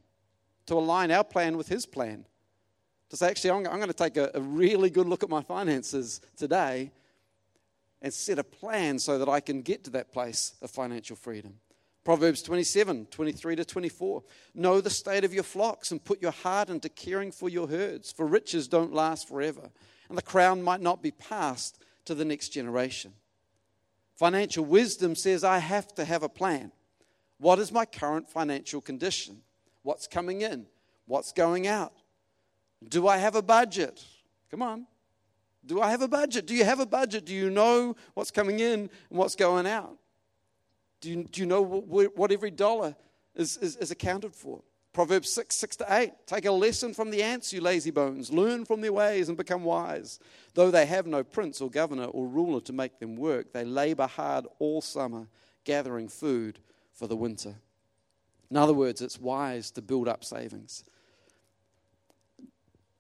to 0.67 0.75
align 0.75 1.11
our 1.11 1.25
plan 1.25 1.57
with 1.57 1.69
His 1.69 1.87
plan. 1.87 2.25
To 3.11 3.17
say, 3.17 3.29
actually, 3.29 3.51
I'm, 3.51 3.67
I'm 3.67 3.79
going 3.79 3.89
to 3.89 3.93
take 3.93 4.17
a, 4.17 4.31
a 4.35 4.41
really 4.41 4.91
good 4.91 5.07
look 5.07 5.23
at 5.23 5.29
my 5.29 5.43
finances 5.43 6.21
today 6.37 6.93
and 8.03 8.13
set 8.13 8.39
a 8.39 8.45
plan 8.45 8.99
so 8.99 9.19
that 9.19 9.29
I 9.29 9.41
can 9.41 9.63
get 9.63 9.85
to 9.85 9.91
that 9.91 10.13
place 10.13 10.55
of 10.63 10.71
financial 10.71 11.17
freedom. 11.17 11.55
Proverbs 12.03 12.41
27, 12.43 13.07
23 13.07 13.57
to 13.57 13.65
24. 13.65 14.23
Know 14.55 14.81
the 14.81 14.91
state 14.91 15.23
of 15.25 15.35
your 15.35 15.43
flocks 15.43 15.91
and 15.91 16.03
put 16.03 16.23
your 16.23 16.31
heart 16.31 16.71
into 16.71 16.89
caring 16.89 17.31
for 17.31 17.49
your 17.49 17.69
herds, 17.69 18.11
for 18.11 18.27
riches 18.27 18.69
don't 18.69 18.95
last 18.95 19.29
forever, 19.29 19.71
and 20.09 20.17
the 20.17 20.23
crown 20.23 20.63
might 20.63 20.81
not 20.81 21.03
be 21.03 21.11
passed 21.11 21.79
to 22.05 22.15
the 22.15 22.25
next 22.25 22.51
generation. 22.51 23.13
Financial 24.17 24.65
wisdom 24.65 25.15
says 25.15 25.45
I 25.45 25.59
have 25.59 25.95
to 25.95 26.05
have 26.05 26.23
a 26.23 26.29
plan. 26.29 26.73
What 27.39 27.59
is 27.59 27.73
my 27.73 27.87
current 27.87 28.29
financial 28.29 28.81
condition? 28.81 29.41
What's 29.83 30.07
coming 30.07 30.43
in? 30.43 30.67
What's 31.07 31.33
going 31.33 31.67
out? 31.67 31.93
Do 32.87 33.09
I 33.09 33.17
have 33.17 33.35
a 33.35 33.43
budget? 33.43 34.05
Come 34.51 34.63
on. 34.63 34.87
Do 35.65 35.81
I 35.81 35.91
have 35.91 36.03
a 36.03 36.09
budget? 36.09 36.47
Do 36.47 36.55
you 36.55 36.65
have 36.65 36.81
a 36.81 36.87
budget? 36.87 37.25
Do 37.27 37.35
you 37.35 37.51
know 37.51 37.97
what's 38.15 38.31
coming 38.31 38.61
in 38.61 38.81
and 38.81 38.91
what's 39.19 39.37
going 39.37 39.67
out? 39.67 39.97
Do 41.01 41.11
you, 41.11 41.25
do 41.25 41.41
you 41.41 41.47
know 41.47 41.63
what, 41.63 42.17
what 42.17 42.33
every 42.33 42.51
dollar 42.51 42.95
is, 43.35 43.57
is, 43.59 43.77
is 43.77 43.91
accounted 43.91 44.35
for? 44.35 44.63
Proverbs 45.01 45.33
6, 45.33 45.57
6 45.57 45.77
to 45.77 45.87
8. 45.89 46.13
Take 46.27 46.45
a 46.45 46.53
lesson 46.53 46.93
from 46.93 47.11
the 47.11 47.23
ants, 47.23 47.55
you 47.55 47.63
lazy 47.63 47.91
bones. 47.91 48.31
Learn 48.31 48.67
from 48.67 48.83
their 48.83 48.93
ways 48.93 49.29
and 49.29 49.39
become 49.39 49.65
wise. 49.65 50.21
Though 50.53 50.71
they 50.71 50.85
have 50.85 51.07
no 51.07 51.25
prince 51.25 51.63
or 51.63 51.71
governor 51.71 52.05
or 52.05 52.27
ruler 52.27 52.61
to 52.61 52.73
make 52.75 52.99
them 52.99 53.17
work, 53.17 53.55
they 53.55 53.65
labor 53.65 54.07
hard 54.07 54.45
all 54.59 54.83
summer, 54.83 55.27
gathering 55.65 56.09
food 56.09 56.59
for 56.93 57.07
the 57.07 57.17
winter. 57.17 57.55
In 58.51 58.59
other 58.59 58.75
words, 58.75 59.01
it's 59.01 59.19
wise 59.19 59.71
to 59.71 59.81
build 59.81 60.07
up 60.07 60.23
savings. 60.23 60.85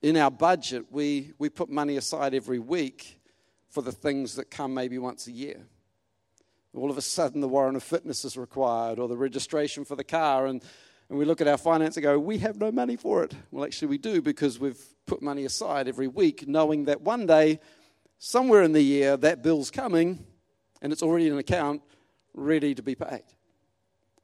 In 0.00 0.16
our 0.16 0.30
budget, 0.30 0.86
we, 0.90 1.34
we 1.36 1.50
put 1.50 1.68
money 1.68 1.98
aside 1.98 2.32
every 2.32 2.60
week 2.60 3.20
for 3.68 3.82
the 3.82 3.92
things 3.92 4.36
that 4.36 4.50
come 4.50 4.72
maybe 4.72 4.96
once 4.96 5.26
a 5.26 5.32
year. 5.32 5.66
All 6.72 6.90
of 6.90 6.96
a 6.96 7.02
sudden, 7.02 7.42
the 7.42 7.48
warrant 7.48 7.76
of 7.76 7.82
fitness 7.82 8.24
is 8.24 8.38
required 8.38 8.98
or 8.98 9.06
the 9.06 9.18
registration 9.18 9.84
for 9.84 9.96
the 9.96 10.04
car, 10.04 10.46
and 10.46 10.64
and 11.10 11.18
we 11.18 11.24
look 11.24 11.40
at 11.40 11.48
our 11.48 11.58
finance 11.58 11.96
and 11.96 12.04
go, 12.04 12.18
we 12.20 12.38
have 12.38 12.60
no 12.60 12.70
money 12.70 12.94
for 12.94 13.24
it. 13.24 13.34
Well, 13.50 13.64
actually, 13.64 13.88
we 13.88 13.98
do 13.98 14.22
because 14.22 14.60
we've 14.60 14.80
put 15.06 15.20
money 15.20 15.44
aside 15.44 15.88
every 15.88 16.06
week, 16.06 16.46
knowing 16.46 16.84
that 16.84 17.02
one 17.02 17.26
day, 17.26 17.58
somewhere 18.18 18.62
in 18.62 18.70
the 18.70 18.80
year, 18.80 19.16
that 19.16 19.42
bill's 19.42 19.72
coming 19.72 20.24
and 20.80 20.92
it's 20.92 21.02
already 21.02 21.26
in 21.26 21.32
an 21.32 21.40
account 21.40 21.82
ready 22.32 22.76
to 22.76 22.82
be 22.82 22.94
paid. 22.94 23.24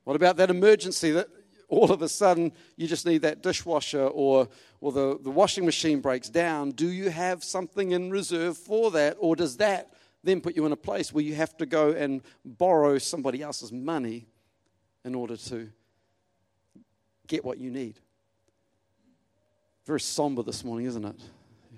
What 0.04 0.14
about 0.14 0.36
that 0.36 0.48
emergency 0.48 1.10
that 1.10 1.26
all 1.68 1.90
of 1.90 2.02
a 2.02 2.08
sudden 2.08 2.52
you 2.76 2.86
just 2.86 3.04
need 3.04 3.22
that 3.22 3.42
dishwasher 3.42 4.06
or, 4.06 4.48
or 4.80 4.92
the, 4.92 5.18
the 5.20 5.30
washing 5.30 5.64
machine 5.64 6.00
breaks 6.00 6.28
down? 6.28 6.70
Do 6.70 6.88
you 6.88 7.10
have 7.10 7.42
something 7.42 7.90
in 7.90 8.12
reserve 8.12 8.56
for 8.56 8.92
that? 8.92 9.16
Or 9.18 9.34
does 9.34 9.56
that 9.56 9.92
then 10.22 10.40
put 10.40 10.54
you 10.54 10.64
in 10.66 10.70
a 10.70 10.76
place 10.76 11.12
where 11.12 11.24
you 11.24 11.34
have 11.34 11.56
to 11.56 11.66
go 11.66 11.90
and 11.90 12.22
borrow 12.44 12.98
somebody 12.98 13.42
else's 13.42 13.72
money 13.72 14.28
in 15.04 15.16
order 15.16 15.36
to 15.36 15.68
get 17.26 17.44
what 17.44 17.58
you 17.58 17.70
need. 17.70 17.98
Very 19.84 20.00
somber 20.00 20.42
this 20.42 20.64
morning, 20.64 20.86
isn't 20.86 21.04
it? 21.04 21.20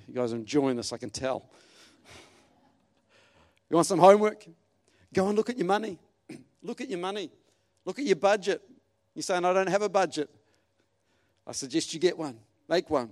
You 0.07 0.14
guys 0.14 0.33
are 0.33 0.37
enjoying 0.37 0.76
this, 0.76 0.93
I 0.93 0.97
can 0.97 1.11
tell. 1.11 1.50
You 3.69 3.76
want 3.76 3.87
some 3.87 3.99
homework? 3.99 4.47
Go 5.12 5.28
and 5.28 5.37
look 5.37 5.50
at 5.50 5.59
your 5.59 5.67
money. 5.67 5.99
look 6.62 6.81
at 6.81 6.88
your 6.88 6.99
money. 6.99 7.31
Look 7.85 7.99
at 7.99 8.07
your 8.07 8.17
budget. 8.17 8.62
You're 9.14 9.23
saying, 9.23 9.45
I 9.45 9.52
don't 9.52 9.69
have 9.69 9.83
a 9.83 9.88
budget. 9.88 10.31
I 11.47 11.52
suggest 11.52 11.93
you 11.93 12.00
get 12.00 12.17
one. 12.17 12.38
Make 12.69 12.88
one. 12.88 13.11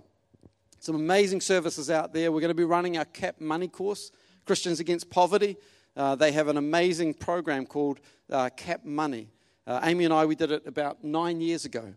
Some 0.78 0.94
amazing 0.94 1.40
services 1.40 1.90
out 1.90 2.12
there. 2.12 2.30
We're 2.30 2.40
going 2.40 2.48
to 2.48 2.54
be 2.54 2.64
running 2.64 2.96
our 2.96 3.04
CAP 3.04 3.40
Money 3.40 3.68
course, 3.68 4.10
Christians 4.44 4.80
Against 4.80 5.10
Poverty. 5.10 5.56
Uh, 5.96 6.14
they 6.14 6.32
have 6.32 6.48
an 6.48 6.56
amazing 6.56 7.14
program 7.14 7.66
called 7.66 8.00
uh, 8.30 8.50
CAP 8.56 8.84
Money. 8.84 9.28
Uh, 9.66 9.80
Amy 9.82 10.04
and 10.04 10.14
I, 10.14 10.26
we 10.26 10.36
did 10.36 10.52
it 10.52 10.66
about 10.66 11.02
nine 11.02 11.40
years 11.40 11.64
ago. 11.64 11.94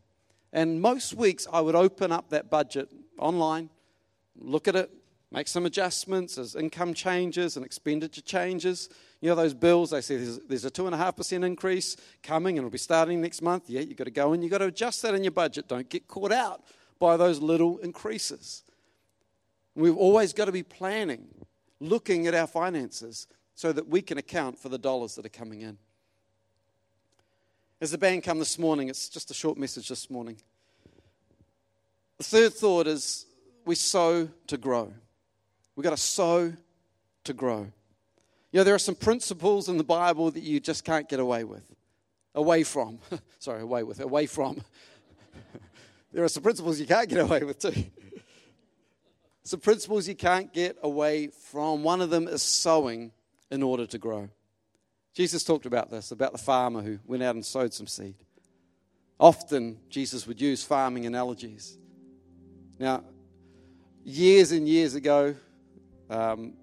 And 0.52 0.82
most 0.82 1.14
weeks, 1.14 1.48
I 1.52 1.62
would 1.62 1.76
open 1.76 2.12
up 2.12 2.30
that 2.30 2.50
budget 2.50 2.92
online, 3.18 3.70
look 4.36 4.68
at 4.68 4.76
it, 4.76 4.92
make 5.32 5.48
some 5.48 5.66
adjustments 5.66 6.38
as 6.38 6.56
income 6.56 6.94
changes 6.94 7.56
and 7.56 7.66
expenditure 7.66 8.22
changes. 8.22 8.90
You 9.22 9.30
know, 9.30 9.36
those 9.36 9.54
bills, 9.54 9.92
they 9.92 10.02
say 10.02 10.18
there's, 10.18 10.40
there's 10.40 10.66
a 10.66 10.72
2.5% 10.72 11.46
increase 11.46 11.98
coming 12.24 12.58
and 12.58 12.66
it'll 12.66 12.72
be 12.72 12.80
starting 12.80 13.22
next 13.22 13.42
month. 13.42 13.70
Yeah, 13.70 13.82
you've 13.82 13.98
got 13.98 14.06
to 14.06 14.12
go 14.12 14.34
in, 14.34 14.42
you've 14.42 14.52
got 14.52 14.60
to 14.60 14.66
adjust 14.66 15.02
that 15.04 15.14
in 15.14 15.24
your 15.24 15.32
budget. 15.32 15.68
Don't 15.68 15.90
get 15.90 16.08
caught 16.08 16.32
out 16.32 16.64
by 16.98 17.16
those 17.16 17.40
little 17.40 17.78
increases. 17.78 18.64
We've 19.76 19.96
always 19.96 20.34
got 20.34 20.46
to 20.46 20.52
be 20.52 20.64
planning, 20.64 21.28
looking 21.80 22.28
at 22.28 22.34
our 22.34 22.48
finances 22.48 23.28
so 23.54 23.72
that 23.72 23.88
we 23.88 24.02
can 24.02 24.18
account 24.18 24.58
for 24.58 24.70
the 24.70 24.78
dollars 24.78 25.16
that 25.16 25.26
are 25.26 25.30
coming 25.30 25.62
in. 25.62 25.78
As 27.82 27.92
the 27.92 27.98
band 27.98 28.24
come 28.24 28.40
this 28.40 28.60
morning, 28.60 28.90
it's 28.90 29.08
just 29.08 29.32
a 29.32 29.34
short 29.34 29.58
message 29.58 29.88
this 29.88 30.10
morning. 30.10 30.36
The 32.18 32.26
third 32.26 32.54
thought 32.54 32.88
is 32.88 33.26
we 33.66 33.76
sow 33.76 34.28
to 34.48 34.58
grow. 34.58 34.94
We've 35.78 35.86
got 35.86 35.92
to 35.92 35.98
sow 35.98 36.52
to 37.24 37.34
grow. 37.34 37.72
You 38.52 38.60
know, 38.60 38.64
there 38.66 38.76
are 38.76 38.80
some 38.80 38.96
principles 38.96 39.70
in 39.70 39.78
the 39.78 39.86
Bible 39.86 40.30
that 40.30 40.44
you 40.44 40.60
just 40.60 40.84
can't 40.84 41.08
get 41.08 41.22
away 41.22 41.46
with. 41.46 41.64
Away 42.36 42.64
from. 42.64 43.00
Sorry, 43.40 43.62
away 43.62 43.84
with. 43.84 44.02
Away 44.02 44.26
from. 44.26 44.62
there 46.12 46.26
are 46.26 46.30
some 46.30 46.44
principles 46.44 46.82
you 46.82 46.86
can't 46.86 47.08
get 47.08 47.20
away 47.20 47.44
with 47.44 47.60
too. 47.60 47.86
some 49.44 49.62
principles 49.62 50.06
you 50.06 50.16
can't 50.16 50.54
get 50.54 50.78
away 50.84 51.28
from. 51.28 51.84
One 51.84 52.02
of 52.02 52.10
them 52.10 52.28
is 52.28 52.42
sowing 52.42 53.14
in 53.50 53.64
order 53.64 53.86
to 53.86 53.98
grow. 53.98 54.28
Jesus 55.14 55.44
talked 55.44 55.66
about 55.66 55.90
this, 55.90 56.12
about 56.12 56.32
the 56.32 56.38
farmer 56.38 56.82
who 56.82 57.00
went 57.06 57.24
out 57.24 57.36
and 57.36 57.46
sowed 57.46 57.74
some 57.74 57.88
seed. 57.88 58.16
Often, 59.20 59.80
Jesus 59.90 60.26
would 60.28 60.40
use 60.40 60.64
farming 60.64 61.06
analogies. 61.06 61.78
Now, 62.80 63.04
years 64.04 64.52
and 64.52 64.68
years 64.68 64.96
ago, 64.96 65.36
um, 66.10 66.54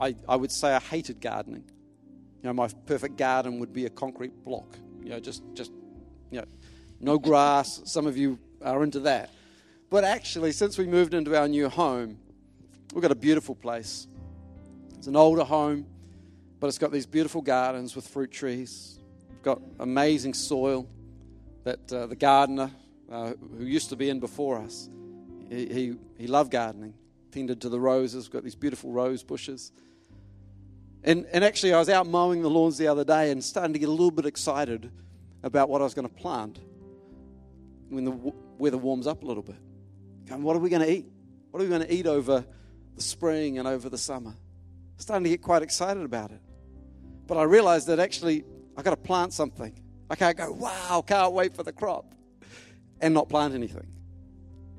I, 0.00 0.14
I 0.28 0.36
would 0.36 0.52
say 0.52 0.74
I 0.74 0.80
hated 0.80 1.20
gardening. 1.20 1.64
You 2.42 2.48
know, 2.48 2.52
my 2.52 2.68
perfect 2.86 3.16
garden 3.16 3.58
would 3.60 3.72
be 3.72 3.86
a 3.86 3.90
concrete 3.90 4.44
block. 4.44 4.76
You 5.02 5.10
know, 5.10 5.20
just, 5.20 5.42
just, 5.54 5.72
you 6.30 6.40
know, 6.40 6.46
no 7.00 7.18
grass. 7.18 7.80
Some 7.84 8.06
of 8.06 8.16
you 8.16 8.38
are 8.62 8.82
into 8.82 9.00
that. 9.00 9.30
But 9.90 10.04
actually, 10.04 10.52
since 10.52 10.76
we 10.76 10.86
moved 10.86 11.14
into 11.14 11.36
our 11.36 11.48
new 11.48 11.68
home, 11.68 12.18
we've 12.92 13.02
got 13.02 13.12
a 13.12 13.16
beautiful 13.16 13.54
place. 13.54 14.06
It's 14.98 15.06
an 15.06 15.16
older 15.16 15.44
home, 15.44 15.86
but 16.60 16.66
it's 16.66 16.78
got 16.78 16.92
these 16.92 17.06
beautiful 17.06 17.42
gardens 17.42 17.94
with 17.94 18.06
fruit 18.06 18.30
trees. 18.30 18.98
We've 19.30 19.42
got 19.42 19.60
amazing 19.78 20.34
soil 20.34 20.88
that 21.64 21.92
uh, 21.92 22.06
the 22.06 22.16
gardener 22.16 22.70
uh, 23.10 23.32
who 23.56 23.64
used 23.64 23.90
to 23.90 23.96
be 23.96 24.10
in 24.10 24.20
before 24.20 24.58
us, 24.58 24.88
he, 25.48 25.66
he, 25.66 25.94
he 26.18 26.26
loved 26.26 26.50
gardening, 26.50 26.94
tended 27.30 27.60
to 27.62 27.68
the 27.68 27.80
roses, 27.80 28.26
We've 28.26 28.32
got 28.32 28.44
these 28.44 28.54
beautiful 28.54 28.90
rose 28.90 29.22
bushes. 29.22 29.72
And, 31.04 31.26
and 31.32 31.44
actually, 31.44 31.72
I 31.72 31.78
was 31.78 31.88
out 31.88 32.06
mowing 32.06 32.42
the 32.42 32.50
lawns 32.50 32.76
the 32.76 32.88
other 32.88 33.04
day 33.04 33.30
and 33.30 33.42
starting 33.42 33.72
to 33.72 33.78
get 33.78 33.88
a 33.88 33.92
little 33.92 34.10
bit 34.10 34.26
excited 34.26 34.90
about 35.42 35.68
what 35.68 35.80
I 35.80 35.84
was 35.84 35.94
going 35.94 36.08
to 36.08 36.14
plant 36.14 36.58
when 37.88 38.04
the 38.04 38.32
weather 38.58 38.78
warms 38.78 39.06
up 39.06 39.22
a 39.22 39.26
little 39.26 39.42
bit. 39.42 39.56
Going, 40.26 40.42
what 40.42 40.56
are 40.56 40.58
we 40.58 40.70
going 40.70 40.82
to 40.82 40.92
eat? 40.92 41.06
What 41.50 41.60
are 41.60 41.64
we 41.64 41.68
going 41.68 41.86
to 41.86 41.94
eat 41.94 42.06
over 42.06 42.44
the 42.96 43.02
spring 43.02 43.58
and 43.58 43.68
over 43.68 43.88
the 43.88 43.96
summer? 43.96 44.34
Starting 44.96 45.24
to 45.24 45.30
get 45.30 45.42
quite 45.42 45.62
excited 45.62 46.02
about 46.02 46.32
it. 46.32 46.40
But 47.28 47.36
I 47.36 47.44
realized 47.44 47.86
that 47.86 48.00
actually 48.00 48.42
I 48.76 48.82
got 48.82 48.90
to 48.90 48.96
plant 48.96 49.32
something. 49.32 49.78
I 50.10 50.16
can't 50.16 50.36
go, 50.36 50.50
wow, 50.50 51.04
can't 51.06 51.32
wait 51.32 51.54
for 51.54 51.62
the 51.62 51.72
crop, 51.72 52.14
and 53.00 53.14
not 53.14 53.28
plant 53.28 53.54
anything. 53.54 53.86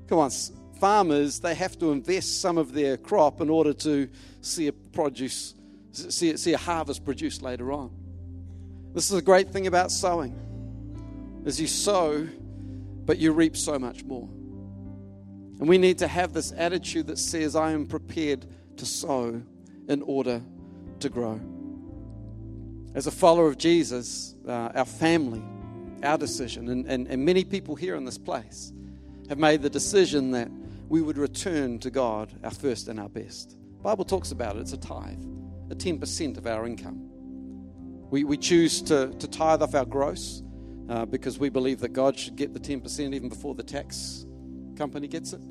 Come 0.08 0.18
on, 0.18 0.32
farmers, 0.79 1.39
they 1.39 1.53
have 1.53 1.77
to 1.79 1.91
invest 1.91 2.41
some 2.41 2.58
of 2.58 2.74
their 2.74 2.98
crop 2.98 3.39
in 3.39 3.50
order 3.50 3.74
to 3.74 4.10
see 4.41 4.68
a 4.68 4.74
produce, 4.74 5.53
see, 5.91 6.36
see 6.36 6.53
a 6.53 6.58
harvest 6.58 7.06
produced 7.06 7.44
later 7.44 7.72
on. 7.72 7.91
This 8.94 9.12
is 9.12 9.18
a 9.18 9.22
great 9.22 9.51
thing 9.51 9.68
about 9.68 9.91
sowing. 9.91 10.36
As 11.46 11.62
you 11.62 11.68
sow, 11.68 12.27
but 13.06 13.20
you 13.20 13.32
reap 13.32 13.56
so 13.56 13.77
much 13.77 14.03
more. 14.03 14.27
And 15.60 15.70
we 15.70 15.77
need 15.77 16.00
to 16.00 16.08
have 16.08 16.34
this 16.34 16.51
attitude 16.58 17.06
that 17.08 17.20
says, 17.20 17.56
I 17.56 17.72
am 17.72 17.86
prepared 17.86 18.48
to 18.77 18.86
sow 18.86 19.41
in 19.88 20.01
order 20.01 20.41
to 21.01 21.10
grow. 21.10 21.39
As 22.96 23.05
a 23.05 23.12
follower 23.12 23.48
of 23.48 23.58
Jesus, 23.58 24.36
uh, 24.48 24.72
our 24.74 24.86
family, 24.86 25.43
our 26.03 26.17
decision, 26.17 26.69
and, 26.69 26.86
and, 26.88 27.08
and 27.08 27.24
many 27.24 27.43
people 27.43 27.75
here 27.75 27.96
in 27.96 28.03
this 28.03 28.17
place 28.17 28.74
have 29.29 29.38
made 29.38 29.62
the 29.62 29.69
decision 29.69 30.31
that 30.31 30.50
we 30.88 31.01
would 31.01 31.17
return 31.17 31.77
to 31.79 31.91
God 31.91 32.34
our 32.43 32.51
first 32.51 32.88
and 32.88 33.00
our 33.00 33.10
best. 33.10 33.51
The 33.77 33.84
Bible 33.84 34.05
talks 34.05 34.31
about 34.31 34.55
it, 34.55 34.62
it's 34.62 34.74
a 34.74 34.77
tithe, 34.77 35.22
a 35.69 35.75
10% 35.75 36.38
of 36.38 36.48
our 36.48 36.65
income. 36.65 37.05
We, 38.10 38.24
we 38.24 38.38
choose 38.38 38.81
to, 38.84 39.13
to 39.13 39.27
tithe 39.27 39.62
off 39.62 39.75
our 39.75 39.86
gross 39.86 40.41
uh, 40.89 41.05
because 41.05 41.38
we 41.38 41.50
believe 41.50 41.79
that 41.81 41.93
God 41.93 42.17
should 42.17 42.36
get 42.36 42.55
the 42.55 42.60
10% 42.60 43.13
even 43.13 43.29
before 43.29 43.53
the 43.53 43.63
tax 43.63 44.25
company 44.75 45.08
gets 45.08 45.34
it. 45.34 45.41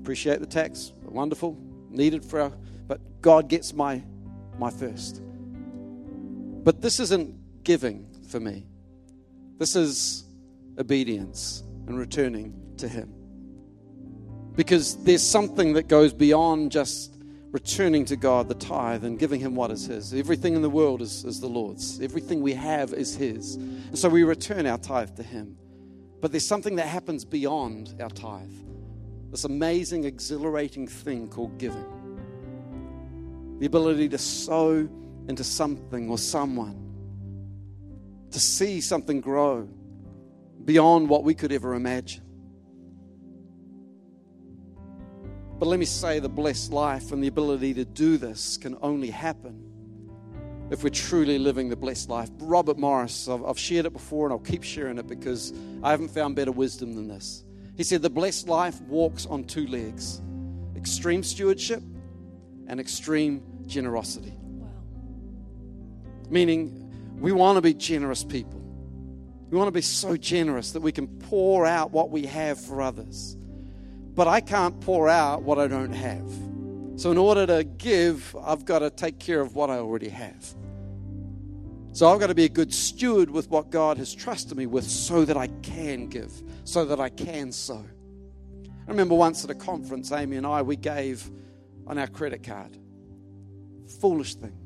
Appreciate 0.00 0.40
the 0.40 0.46
tax, 0.46 0.94
wonderful, 1.02 1.58
needed 1.90 2.24
for 2.24 2.40
our, 2.40 2.52
but 2.88 3.00
God 3.20 3.48
gets 3.48 3.74
my, 3.74 4.02
my 4.58 4.70
first. 4.70 5.20
But 6.62 6.80
this 6.80 7.00
isn't 7.00 7.64
giving 7.64 8.06
for 8.28 8.40
me. 8.40 8.66
This 9.58 9.76
is 9.76 10.24
obedience 10.78 11.62
and 11.86 11.98
returning 11.98 12.54
to 12.78 12.88
Him. 12.88 13.12
Because 14.54 15.02
there's 15.04 15.22
something 15.22 15.74
that 15.74 15.88
goes 15.88 16.12
beyond 16.12 16.72
just 16.72 17.16
returning 17.50 18.04
to 18.06 18.16
God 18.16 18.48
the 18.48 18.54
tithe 18.54 19.04
and 19.04 19.18
giving 19.18 19.40
Him 19.40 19.54
what 19.54 19.70
is 19.70 19.86
His. 19.86 20.14
Everything 20.14 20.54
in 20.54 20.62
the 20.62 20.70
world 20.70 21.02
is, 21.02 21.24
is 21.24 21.40
the 21.40 21.48
Lord's, 21.48 22.00
everything 22.00 22.40
we 22.40 22.54
have 22.54 22.92
is 22.92 23.14
His. 23.16 23.56
And 23.56 23.98
so 23.98 24.08
we 24.08 24.22
return 24.22 24.66
our 24.66 24.78
tithe 24.78 25.16
to 25.16 25.22
Him. 25.22 25.56
But 26.20 26.32
there's 26.32 26.46
something 26.46 26.76
that 26.76 26.86
happens 26.86 27.24
beyond 27.24 27.94
our 28.00 28.10
tithe 28.10 28.50
this 29.30 29.44
amazing, 29.44 30.04
exhilarating 30.04 30.86
thing 30.88 31.28
called 31.28 31.56
giving. 31.58 31.84
The 33.60 33.66
ability 33.66 34.08
to 34.08 34.18
sow 34.18 34.88
into 35.28 35.44
something 35.44 36.08
or 36.08 36.18
someone, 36.18 36.86
to 38.30 38.40
see 38.40 38.80
something 38.80 39.20
grow 39.20 39.68
beyond 40.64 41.08
what 41.08 41.24
we 41.24 41.34
could 41.34 41.52
ever 41.52 41.74
imagine. 41.74 42.22
But 45.58 45.66
let 45.66 45.78
me 45.78 45.84
say 45.84 46.20
the 46.20 46.28
blessed 46.28 46.72
life 46.72 47.12
and 47.12 47.22
the 47.22 47.28
ability 47.28 47.74
to 47.74 47.84
do 47.84 48.16
this 48.16 48.56
can 48.56 48.78
only 48.80 49.10
happen 49.10 49.70
if 50.70 50.82
we're 50.84 50.90
truly 50.90 51.38
living 51.38 51.68
the 51.68 51.76
blessed 51.76 52.08
life. 52.08 52.30
Robert 52.38 52.78
Morris, 52.78 53.28
I've, 53.28 53.44
I've, 53.44 53.58
shared 53.58 53.84
it 53.84 53.92
before 53.92 54.26
and 54.26 54.32
I'll 54.32 54.38
keep 54.38 54.62
sharing 54.62 54.98
it 54.98 55.06
because 55.06 55.52
I 55.82 55.90
haven't 55.90 56.08
found 56.08 56.36
better 56.36 56.52
wisdom 56.52 56.94
than 56.94 57.08
this. 57.08 57.44
He 57.76 57.82
said, 57.82 58.00
The 58.02 58.10
blessed 58.10 58.48
life 58.48 58.80
walks 58.82 59.26
on 59.26 59.44
two 59.44 59.66
legs 59.66 60.22
extreme 60.76 61.22
stewardship 61.22 61.82
and 62.66 62.80
extreme 62.80 63.42
generosity. 63.66 64.38
Meaning, 66.30 67.18
we 67.20 67.32
want 67.32 67.56
to 67.56 67.60
be 67.60 67.74
generous 67.74 68.24
people. 68.24 68.60
We 69.50 69.58
want 69.58 69.68
to 69.68 69.72
be 69.72 69.82
so 69.82 70.16
generous 70.16 70.72
that 70.72 70.80
we 70.80 70.92
can 70.92 71.08
pour 71.08 71.66
out 71.66 71.90
what 71.90 72.10
we 72.10 72.24
have 72.26 72.58
for 72.58 72.80
others. 72.80 73.36
But 74.14 74.28
I 74.28 74.40
can't 74.40 74.80
pour 74.80 75.08
out 75.08 75.42
what 75.42 75.58
I 75.58 75.66
don't 75.66 75.92
have. 75.92 76.30
So, 76.96 77.10
in 77.10 77.18
order 77.18 77.46
to 77.46 77.64
give, 77.64 78.36
I've 78.42 78.64
got 78.64 78.80
to 78.80 78.90
take 78.90 79.18
care 79.18 79.40
of 79.40 79.54
what 79.56 79.70
I 79.70 79.78
already 79.78 80.08
have. 80.08 80.54
So 81.92 82.08
I've 82.08 82.20
got 82.20 82.28
to 82.28 82.34
be 82.34 82.44
a 82.44 82.48
good 82.48 82.72
steward 82.72 83.30
with 83.30 83.50
what 83.50 83.70
God 83.70 83.98
has 83.98 84.14
trusted 84.14 84.56
me 84.56 84.66
with 84.66 84.88
so 84.88 85.24
that 85.24 85.36
I 85.36 85.48
can 85.62 86.06
give, 86.08 86.32
so 86.64 86.84
that 86.84 87.00
I 87.00 87.08
can 87.08 87.50
sow. 87.50 87.84
I 88.86 88.90
remember 88.90 89.16
once 89.16 89.42
at 89.44 89.50
a 89.50 89.54
conference, 89.54 90.12
Amy 90.12 90.36
and 90.36 90.46
I, 90.46 90.62
we 90.62 90.76
gave 90.76 91.28
on 91.86 91.98
our 91.98 92.06
credit 92.06 92.44
card. 92.44 92.78
Foolish 94.00 94.36
thing. 94.36 94.56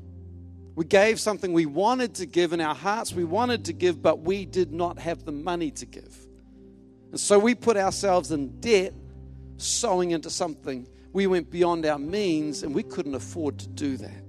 We 0.75 0.83
gave 0.83 1.19
something 1.19 1.53
we 1.53 1.65
wanted 1.65 2.15
to 2.15 2.25
give 2.25 2.51
in 2.51 2.59
our 2.59 2.75
hearts, 2.75 3.13
we 3.13 3.23
wanted 3.23 3.65
to 3.65 3.73
give, 3.73 4.01
but 4.01 4.19
we 4.19 4.45
did 4.45 4.73
not 4.73 4.99
have 4.99 5.23
the 5.23 5.31
money 5.31 5.71
to 5.71 5.85
give. 5.85 6.17
And 7.11 7.19
so 7.19 7.39
we 7.39 7.55
put 7.55 7.77
ourselves 7.77 8.31
in 8.31 8.59
debt, 8.59 8.93
sowing 9.55 10.11
into 10.11 10.29
something. 10.29 10.85
We 11.13 11.27
went 11.27 11.49
beyond 11.49 11.85
our 11.85 11.97
means 11.97 12.63
and 12.63 12.75
we 12.75 12.83
couldn't 12.83 13.15
afford 13.15 13.57
to 13.59 13.69
do 13.69 13.95
that. 13.97 14.23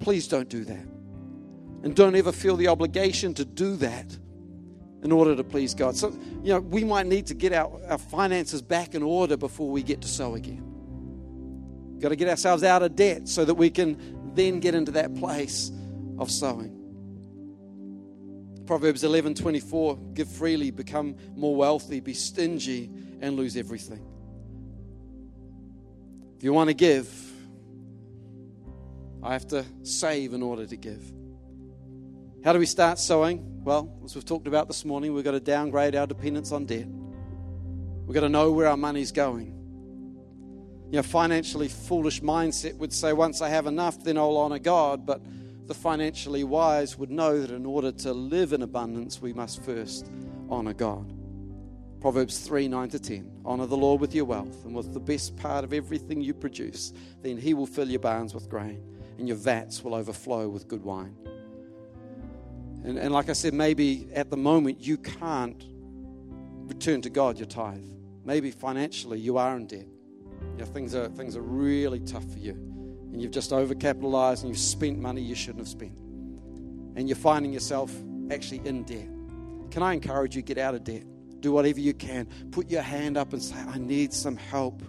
Please 0.00 0.28
don't 0.28 0.50
do 0.50 0.64
that. 0.64 0.86
And 1.82 1.96
don't 1.96 2.14
ever 2.14 2.30
feel 2.30 2.56
the 2.56 2.68
obligation 2.68 3.32
to 3.34 3.44
do 3.44 3.76
that 3.76 4.18
in 5.02 5.12
order 5.12 5.34
to 5.34 5.44
please 5.44 5.74
God. 5.74 5.96
So, 5.96 6.10
you 6.42 6.52
know, 6.52 6.60
we 6.60 6.84
might 6.84 7.06
need 7.06 7.26
to 7.26 7.34
get 7.34 7.54
our, 7.54 7.80
our 7.88 7.98
finances 7.98 8.60
back 8.60 8.94
in 8.94 9.02
order 9.02 9.38
before 9.38 9.70
we 9.70 9.82
get 9.82 10.02
to 10.02 10.08
sow 10.08 10.34
again. 10.34 10.62
Got 12.00 12.10
to 12.10 12.16
get 12.16 12.28
ourselves 12.28 12.64
out 12.64 12.82
of 12.82 12.96
debt 12.96 13.28
so 13.28 13.46
that 13.46 13.54
we 13.54 13.70
can 13.70 14.13
then 14.34 14.60
get 14.60 14.74
into 14.74 14.92
that 14.92 15.14
place 15.16 15.70
of 16.18 16.30
sowing. 16.30 16.80
Proverbs 18.66 19.04
11 19.04 19.34
24 19.34 19.98
give 20.14 20.28
freely, 20.28 20.70
become 20.70 21.16
more 21.34 21.54
wealthy, 21.54 22.00
be 22.00 22.14
stingy, 22.14 22.90
and 23.20 23.36
lose 23.36 23.56
everything. 23.56 24.04
If 26.38 26.44
you 26.44 26.52
want 26.52 26.68
to 26.70 26.74
give, 26.74 27.08
I 29.22 29.32
have 29.32 29.46
to 29.48 29.64
save 29.82 30.32
in 30.32 30.42
order 30.42 30.66
to 30.66 30.76
give. 30.76 31.02
How 32.44 32.52
do 32.52 32.58
we 32.58 32.66
start 32.66 32.98
sowing? 32.98 33.62
Well, 33.64 33.90
as 34.04 34.14
we've 34.14 34.24
talked 34.24 34.46
about 34.46 34.68
this 34.68 34.84
morning, 34.84 35.14
we've 35.14 35.24
got 35.24 35.30
to 35.30 35.40
downgrade 35.40 35.96
our 35.96 36.06
dependence 36.06 36.52
on 36.52 36.66
debt. 36.66 36.86
We've 36.86 38.14
got 38.14 38.20
to 38.20 38.28
know 38.28 38.52
where 38.52 38.66
our 38.66 38.76
money's 38.76 39.12
going. 39.12 39.63
You 40.94 40.98
know, 40.98 41.02
financially 41.02 41.66
foolish 41.66 42.22
mindset 42.22 42.76
would 42.76 42.92
say, 42.92 43.12
once 43.12 43.40
I 43.40 43.48
have 43.48 43.66
enough, 43.66 44.04
then 44.04 44.16
I'll 44.16 44.36
honor 44.36 44.60
God. 44.60 45.04
But 45.04 45.22
the 45.66 45.74
financially 45.74 46.44
wise 46.44 46.96
would 46.96 47.10
know 47.10 47.40
that 47.40 47.50
in 47.50 47.66
order 47.66 47.90
to 47.90 48.12
live 48.12 48.52
in 48.52 48.62
abundance, 48.62 49.20
we 49.20 49.32
must 49.32 49.64
first 49.64 50.08
honor 50.48 50.72
God. 50.72 51.12
Proverbs 52.00 52.38
3 52.46 52.68
9 52.68 52.90
to 52.90 53.00
10. 53.00 53.28
Honor 53.44 53.66
the 53.66 53.76
Lord 53.76 54.00
with 54.00 54.14
your 54.14 54.24
wealth 54.24 54.64
and 54.64 54.72
with 54.72 54.94
the 54.94 55.00
best 55.00 55.36
part 55.36 55.64
of 55.64 55.72
everything 55.72 56.20
you 56.20 56.32
produce. 56.32 56.92
Then 57.22 57.38
he 57.38 57.54
will 57.54 57.66
fill 57.66 57.90
your 57.90 57.98
barns 57.98 58.32
with 58.32 58.48
grain, 58.48 58.80
and 59.18 59.26
your 59.26 59.36
vats 59.36 59.82
will 59.82 59.96
overflow 59.96 60.48
with 60.48 60.68
good 60.68 60.84
wine. 60.84 61.16
And, 62.84 62.98
and 62.98 63.12
like 63.12 63.28
I 63.28 63.32
said, 63.32 63.52
maybe 63.52 64.06
at 64.14 64.30
the 64.30 64.36
moment 64.36 64.80
you 64.80 64.96
can't 64.96 65.60
return 66.68 67.02
to 67.02 67.10
God 67.10 67.36
your 67.36 67.48
tithe. 67.48 67.82
Maybe 68.24 68.52
financially 68.52 69.18
you 69.18 69.38
are 69.38 69.56
in 69.56 69.66
debt. 69.66 69.88
You 70.54 70.60
know, 70.60 70.66
things, 70.66 70.94
are, 70.94 71.08
things 71.08 71.36
are 71.36 71.42
really 71.42 71.98
tough 72.00 72.24
for 72.30 72.38
you. 72.38 72.52
And 72.52 73.20
you've 73.20 73.32
just 73.32 73.50
overcapitalized 73.50 74.40
and 74.40 74.48
you've 74.48 74.58
spent 74.58 74.98
money 74.98 75.20
you 75.20 75.34
shouldn't 75.34 75.58
have 75.58 75.68
spent. 75.68 75.96
And 76.96 77.08
you're 77.08 77.16
finding 77.16 77.52
yourself 77.52 77.92
actually 78.30 78.66
in 78.66 78.84
debt. 78.84 79.08
can 79.70 79.82
I 79.82 79.92
encourage 79.94 80.36
you 80.36 80.42
get 80.42 80.58
out 80.58 80.74
of 80.74 80.84
debt? 80.84 81.04
Do 81.40 81.52
whatever 81.52 81.80
you 81.80 81.92
can. 81.92 82.26
Put 82.52 82.70
your 82.70 82.82
hand 82.82 83.16
up 83.16 83.32
and 83.32 83.42
say, 83.42 83.56
I 83.56 83.78
need 83.78 84.12
some 84.12 84.36
help. 84.36 84.82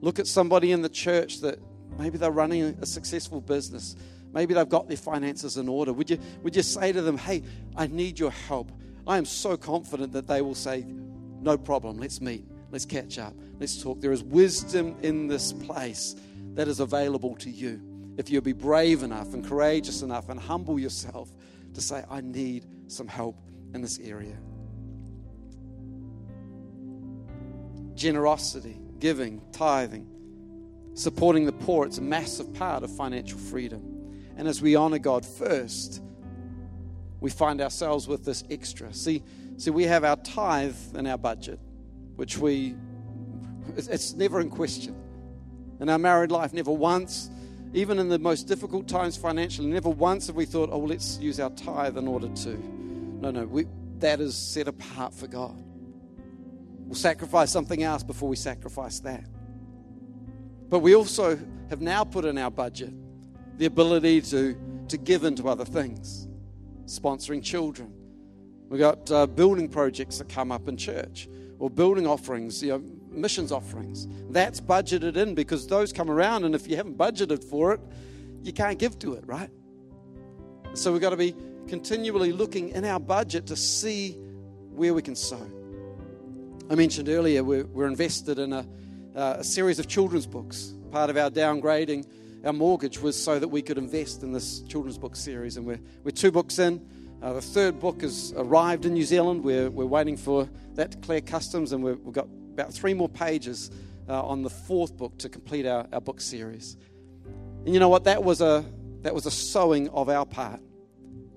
Look 0.00 0.18
at 0.18 0.26
somebody 0.26 0.72
in 0.72 0.82
the 0.82 0.88
church 0.88 1.40
that 1.40 1.58
maybe 1.98 2.18
they're 2.18 2.30
running 2.30 2.76
a 2.80 2.86
successful 2.86 3.40
business. 3.40 3.96
Maybe 4.32 4.54
they've 4.54 4.68
got 4.68 4.88
their 4.88 4.96
finances 4.96 5.56
in 5.56 5.68
order. 5.68 5.92
Would 5.92 6.10
you, 6.10 6.18
would 6.42 6.54
you 6.54 6.62
say 6.62 6.92
to 6.92 7.02
them, 7.02 7.16
Hey, 7.16 7.42
I 7.76 7.86
need 7.86 8.18
your 8.18 8.30
help? 8.30 8.70
I 9.06 9.18
am 9.18 9.24
so 9.24 9.56
confident 9.56 10.12
that 10.12 10.26
they 10.26 10.42
will 10.42 10.54
say, 10.54 10.84
No 11.40 11.56
problem, 11.58 11.98
let's 11.98 12.20
meet, 12.20 12.44
let's 12.72 12.86
catch 12.86 13.18
up, 13.18 13.34
let's 13.60 13.80
talk. 13.80 14.00
There 14.00 14.10
is 14.10 14.24
wisdom 14.24 14.96
in 15.02 15.28
this 15.28 15.52
place 15.52 16.16
that 16.54 16.66
is 16.66 16.80
available 16.80 17.36
to 17.36 17.50
you. 17.50 17.80
If 18.16 18.28
you'll 18.28 18.42
be 18.42 18.52
brave 18.52 19.02
enough 19.02 19.32
and 19.34 19.46
courageous 19.46 20.02
enough 20.02 20.28
and 20.28 20.40
humble 20.40 20.78
yourself 20.80 21.30
to 21.74 21.80
say, 21.80 22.02
I 22.10 22.20
need 22.20 22.66
some 22.88 23.06
help 23.06 23.36
in 23.74 23.80
this 23.80 23.98
area. 24.00 24.36
Generosity, 27.94 28.78
giving, 28.98 29.40
tithing, 29.52 30.08
supporting 30.94 31.46
the 31.46 31.52
poor, 31.52 31.86
it's 31.86 31.98
a 31.98 32.02
massive 32.02 32.52
part 32.54 32.82
of 32.82 32.94
financial 32.94 33.38
freedom. 33.38 33.92
And 34.36 34.48
as 34.48 34.60
we 34.60 34.76
honor 34.76 34.98
God 34.98 35.24
first, 35.24 36.02
we 37.20 37.30
find 37.30 37.60
ourselves 37.60 38.08
with 38.08 38.24
this 38.24 38.44
extra. 38.50 38.92
See, 38.92 39.22
see, 39.56 39.70
we 39.70 39.84
have 39.84 40.04
our 40.04 40.16
tithe 40.16 40.76
in 40.94 41.06
our 41.06 41.18
budget, 41.18 41.60
which 42.16 42.38
we, 42.38 42.74
it's 43.76 44.14
never 44.14 44.40
in 44.40 44.50
question. 44.50 44.96
In 45.80 45.88
our 45.88 45.98
married 45.98 46.30
life, 46.30 46.52
never 46.52 46.70
once, 46.70 47.30
even 47.74 47.98
in 47.98 48.08
the 48.08 48.18
most 48.18 48.44
difficult 48.44 48.86
times 48.86 49.16
financially, 49.16 49.68
never 49.68 49.88
once 49.88 50.26
have 50.26 50.36
we 50.36 50.44
thought, 50.44 50.68
oh, 50.72 50.78
let's 50.78 51.18
use 51.18 51.40
our 51.40 51.50
tithe 51.50 51.96
in 51.96 52.06
order 52.06 52.28
to. 52.28 52.50
No, 53.20 53.30
no, 53.30 53.46
we, 53.46 53.66
that 53.98 54.20
is 54.20 54.36
set 54.36 54.68
apart 54.68 55.14
for 55.14 55.26
God. 55.26 55.56
We'll 56.86 56.94
sacrifice 56.94 57.50
something 57.50 57.82
else 57.82 58.02
before 58.02 58.28
we 58.28 58.36
sacrifice 58.36 59.00
that. 59.00 59.24
But 60.68 60.80
we 60.80 60.94
also 60.94 61.38
have 61.70 61.80
now 61.80 62.04
put 62.04 62.24
in 62.24 62.36
our 62.38 62.50
budget 62.50 62.92
the 63.58 63.66
ability 63.66 64.20
to, 64.22 64.56
to 64.88 64.98
give 64.98 65.24
into 65.24 65.48
other 65.48 65.64
things, 65.64 66.28
sponsoring 66.84 67.42
children. 67.42 67.92
We've 68.68 68.80
got 68.80 69.10
uh, 69.10 69.26
building 69.26 69.68
projects 69.68 70.18
that 70.18 70.28
come 70.28 70.50
up 70.50 70.68
in 70.68 70.76
church, 70.76 71.28
or 71.62 71.70
building 71.70 72.08
offerings, 72.08 72.60
you 72.60 72.70
know, 72.70 72.82
missions 73.12 73.52
offerings. 73.52 74.08
That's 74.30 74.60
budgeted 74.60 75.16
in 75.16 75.36
because 75.36 75.68
those 75.68 75.92
come 75.92 76.10
around, 76.10 76.42
and 76.44 76.56
if 76.56 76.66
you 76.66 76.74
haven't 76.74 76.98
budgeted 76.98 77.44
for 77.44 77.72
it, 77.72 77.80
you 78.42 78.52
can't 78.52 78.80
give 78.80 78.98
to 78.98 79.14
it, 79.14 79.22
right? 79.28 79.48
So 80.74 80.90
we've 80.90 81.00
got 81.00 81.10
to 81.10 81.16
be 81.16 81.36
continually 81.68 82.32
looking 82.32 82.70
in 82.70 82.84
our 82.84 82.98
budget 82.98 83.46
to 83.46 83.54
see 83.54 84.14
where 84.72 84.92
we 84.92 85.02
can 85.02 85.14
sow. 85.14 85.40
I 86.68 86.74
mentioned 86.74 87.08
earlier 87.08 87.44
we're, 87.44 87.66
we're 87.66 87.86
invested 87.86 88.40
in 88.40 88.52
a, 88.52 88.66
uh, 89.14 89.36
a 89.38 89.44
series 89.44 89.78
of 89.78 89.86
children's 89.86 90.26
books. 90.26 90.74
Part 90.90 91.10
of 91.10 91.16
our 91.16 91.30
downgrading 91.30 92.08
our 92.44 92.52
mortgage 92.52 92.98
was 92.98 93.16
so 93.16 93.38
that 93.38 93.46
we 93.46 93.62
could 93.62 93.78
invest 93.78 94.24
in 94.24 94.32
this 94.32 94.62
children's 94.62 94.98
book 94.98 95.14
series, 95.14 95.56
and 95.56 95.64
we're, 95.64 95.80
we're 96.02 96.10
two 96.10 96.32
books 96.32 96.58
in. 96.58 96.84
Uh, 97.22 97.32
the 97.34 97.40
third 97.40 97.78
book 97.78 98.02
has 98.02 98.34
arrived 98.36 98.84
in 98.84 98.94
New 98.94 99.04
Zealand. 99.04 99.44
We're, 99.44 99.70
we're 99.70 99.86
waiting 99.86 100.16
for 100.16 100.48
that 100.74 100.90
to 100.90 100.98
clear 100.98 101.20
customs, 101.20 101.70
and 101.70 101.82
we 101.84 101.90
have 101.90 102.12
got 102.12 102.26
about 102.52 102.74
three 102.74 102.94
more 102.94 103.08
pages 103.08 103.70
uh, 104.08 104.26
on 104.26 104.42
the 104.42 104.50
fourth 104.50 104.96
book 104.96 105.16
to 105.18 105.28
complete 105.28 105.64
our, 105.64 105.86
our 105.92 106.00
book 106.00 106.20
series. 106.20 106.76
And 107.64 107.72
you 107.72 107.78
know 107.78 107.88
what? 107.88 108.02
That 108.04 108.24
was 108.24 108.40
a 108.40 108.64
that 109.02 109.14
was 109.14 109.26
a 109.26 109.30
sowing 109.30 109.88
of 109.90 110.08
our 110.08 110.26
part. 110.26 110.60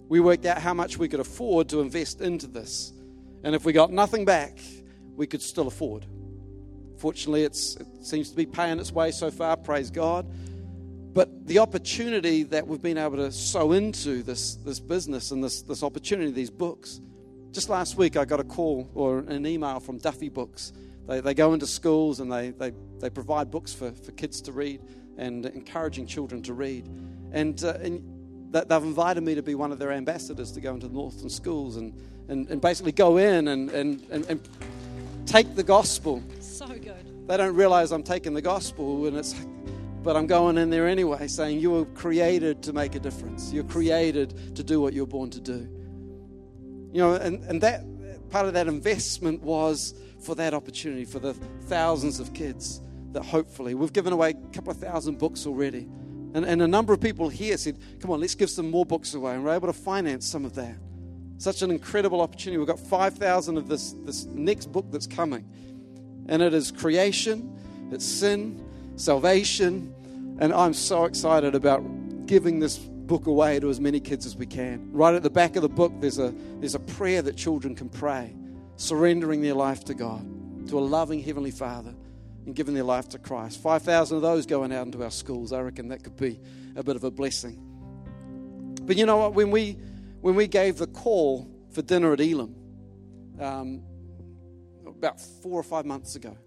We 0.07 0.19
worked 0.19 0.47
out 0.47 0.59
how 0.59 0.73
much 0.73 0.97
we 0.97 1.07
could 1.07 1.19
afford 1.19 1.69
to 1.69 1.81
invest 1.81 2.19
into 2.19 2.47
this, 2.47 2.91
and 3.43 3.53
if 3.53 3.63
we 3.63 3.71
got 3.71 3.91
nothing 3.91 4.25
back, 4.25 4.57
we 5.15 5.27
could 5.27 5.41
still 5.43 5.67
afford. 5.67 6.07
Fortunately, 6.97 7.43
it 7.43 7.55
seems 7.55 8.31
to 8.31 8.35
be 8.35 8.47
paying 8.47 8.79
its 8.79 8.91
way 8.91 9.11
so 9.11 9.29
far. 9.29 9.55
Praise 9.55 9.91
God. 9.91 10.25
But 11.15 11.47
the 11.47 11.57
opportunity 11.57 12.43
that 12.43 12.67
we've 12.67 12.81
been 12.81 12.99
able 12.99 13.17
to 13.17 13.31
sow 13.31 13.71
into 13.71 14.21
this, 14.21 14.55
this 14.57 14.79
business 14.79 15.31
and 15.31 15.43
this, 15.43 15.63
this 15.63 15.81
opportunity, 15.81 16.29
these 16.29 16.51
books. 16.51 17.01
Just 17.51 17.69
last 17.69 17.97
week, 17.97 18.17
I 18.17 18.25
got 18.25 18.39
a 18.39 18.43
call 18.43 18.87
or 18.93 19.19
an 19.19 19.47
email 19.47 19.79
from 19.79 19.97
Duffy 19.97 20.29
Books 20.29 20.73
they, 21.07 21.19
they 21.19 21.33
go 21.33 21.53
into 21.53 21.67
schools 21.67 22.19
and 22.19 22.31
they, 22.31 22.51
they, 22.51 22.71
they 22.99 23.09
provide 23.09 23.51
books 23.51 23.73
for, 23.73 23.91
for 23.91 24.11
kids 24.11 24.41
to 24.41 24.51
read 24.51 24.81
and 25.17 25.45
encouraging 25.45 26.07
children 26.07 26.41
to 26.43 26.53
read. 26.53 26.85
And, 27.31 27.63
uh, 27.63 27.77
and 27.81 28.51
they've 28.51 28.83
invited 28.83 29.23
me 29.23 29.35
to 29.35 29.43
be 29.43 29.55
one 29.55 29.71
of 29.71 29.79
their 29.79 29.91
ambassadors 29.91 30.51
to 30.53 30.61
go 30.61 30.73
into 30.73 30.87
the 30.87 30.93
northern 30.93 31.29
schools 31.29 31.77
and, 31.77 31.93
and, 32.27 32.49
and 32.49 32.59
basically 32.59 32.91
go 32.91 33.17
in 33.17 33.47
and, 33.49 33.69
and, 33.69 34.01
and, 34.09 34.25
and 34.29 34.49
take 35.25 35.55
the 35.55 35.63
gospel. 35.63 36.23
So 36.39 36.67
good. 36.67 37.27
They 37.27 37.37
don't 37.37 37.55
realize 37.55 37.91
I'm 37.91 38.03
taking 38.03 38.33
the 38.33 38.41
gospel, 38.41 39.07
and 39.07 39.17
it's, 39.17 39.33
but 40.05 40.15
I'm 40.15 40.27
going 40.27 40.59
in 40.59 40.69
there 40.69 40.87
anyway, 40.87 41.27
saying 41.27 41.59
you 41.59 41.71
were 41.71 41.85
created 41.85 42.61
to 42.63 42.73
make 42.73 42.93
a 42.93 42.99
difference. 42.99 43.51
You're 43.51 43.63
created 43.63 44.55
to 44.55 44.63
do 44.63 44.79
what 44.79 44.93
you're 44.93 45.07
born 45.07 45.31
to 45.31 45.41
do. 45.41 45.67
You 46.93 47.01
know, 47.01 47.13
and, 47.15 47.43
and 47.45 47.59
that 47.61 47.83
part 48.29 48.45
of 48.45 48.53
that 48.53 48.67
investment 48.67 49.41
was 49.41 49.95
for 50.21 50.35
that 50.35 50.53
opportunity 50.53 51.05
for 51.05 51.17
the 51.17 51.33
thousands 51.63 52.19
of 52.19 52.35
kids 52.35 52.81
that 53.13 53.25
hopefully 53.25 53.73
we've 53.73 53.93
given 53.93 54.13
away 54.13 54.29
a 54.29 54.53
couple 54.53 54.69
of 54.69 54.77
thousand 54.77 55.17
books 55.17 55.47
already. 55.47 55.89
And, 56.35 56.45
and 56.45 56.61
a 56.61 56.67
number 56.67 56.93
of 56.93 57.01
people 57.01 57.27
here 57.27 57.57
said, 57.57 57.79
Come 57.99 58.11
on, 58.11 58.21
let's 58.21 58.35
give 58.35 58.51
some 58.51 58.69
more 58.69 58.85
books 58.85 59.15
away. 59.15 59.33
And 59.33 59.43
we're 59.43 59.55
able 59.55 59.67
to 59.67 59.73
finance 59.73 60.27
some 60.27 60.45
of 60.45 60.53
that. 60.53 60.75
Such 61.39 61.63
an 61.63 61.71
incredible 61.71 62.21
opportunity. 62.21 62.59
We've 62.59 62.67
got 62.67 62.79
5,000 62.79 63.57
of 63.57 63.67
this, 63.67 63.95
this 64.03 64.25
next 64.25 64.71
book 64.71 64.85
that's 64.91 65.07
coming. 65.07 65.49
And 66.27 66.43
it 66.43 66.53
is 66.53 66.71
creation, 66.71 67.57
it's 67.91 68.05
sin, 68.05 68.63
salvation. 68.97 69.94
And 70.39 70.53
I'm 70.53 70.73
so 70.73 71.05
excited 71.05 71.55
about 71.55 71.81
giving 72.25 72.59
this 72.59 72.77
book 72.77 73.27
away 73.27 73.59
to 73.59 73.69
as 73.69 73.79
many 73.79 73.99
kids 73.99 74.25
as 74.25 74.35
we 74.35 74.45
can. 74.45 74.91
Right 74.91 75.13
at 75.13 75.23
the 75.23 75.29
back 75.29 75.55
of 75.55 75.61
the 75.61 75.69
book, 75.69 75.93
there's 75.99 76.19
a, 76.19 76.33
there's 76.59 76.75
a 76.75 76.79
prayer 76.79 77.21
that 77.21 77.37
children 77.37 77.75
can 77.75 77.89
pray 77.89 78.35
surrendering 78.77 79.41
their 79.41 79.53
life 79.53 79.85
to 79.85 79.93
God, 79.93 80.67
to 80.67 80.77
a 80.77 80.81
loving 80.81 81.21
Heavenly 81.21 81.51
Father, 81.51 81.93
and 82.45 82.53
giving 82.53 82.73
their 82.73 82.83
life 82.83 83.07
to 83.09 83.19
Christ. 83.19 83.61
5,000 83.61 84.17
of 84.17 84.21
those 84.21 84.45
going 84.45 84.73
out 84.73 84.85
into 84.85 85.03
our 85.03 85.11
schools. 85.11 85.53
I 85.53 85.61
reckon 85.61 85.89
that 85.89 86.03
could 86.03 86.17
be 86.17 86.39
a 86.75 86.83
bit 86.83 86.95
of 86.95 87.03
a 87.03 87.11
blessing. 87.11 87.61
But 88.81 88.97
you 88.97 89.05
know 89.05 89.17
what? 89.17 89.33
When 89.33 89.51
we, 89.51 89.77
when 90.21 90.35
we 90.35 90.47
gave 90.47 90.77
the 90.77 90.87
call 90.87 91.49
for 91.71 91.81
dinner 91.81 92.13
at 92.13 92.19
Elim, 92.19 92.55
um, 93.39 93.81
about 94.85 95.19
four 95.19 95.59
or 95.59 95.63
five 95.63 95.85
months 95.85 96.15
ago, 96.15 96.37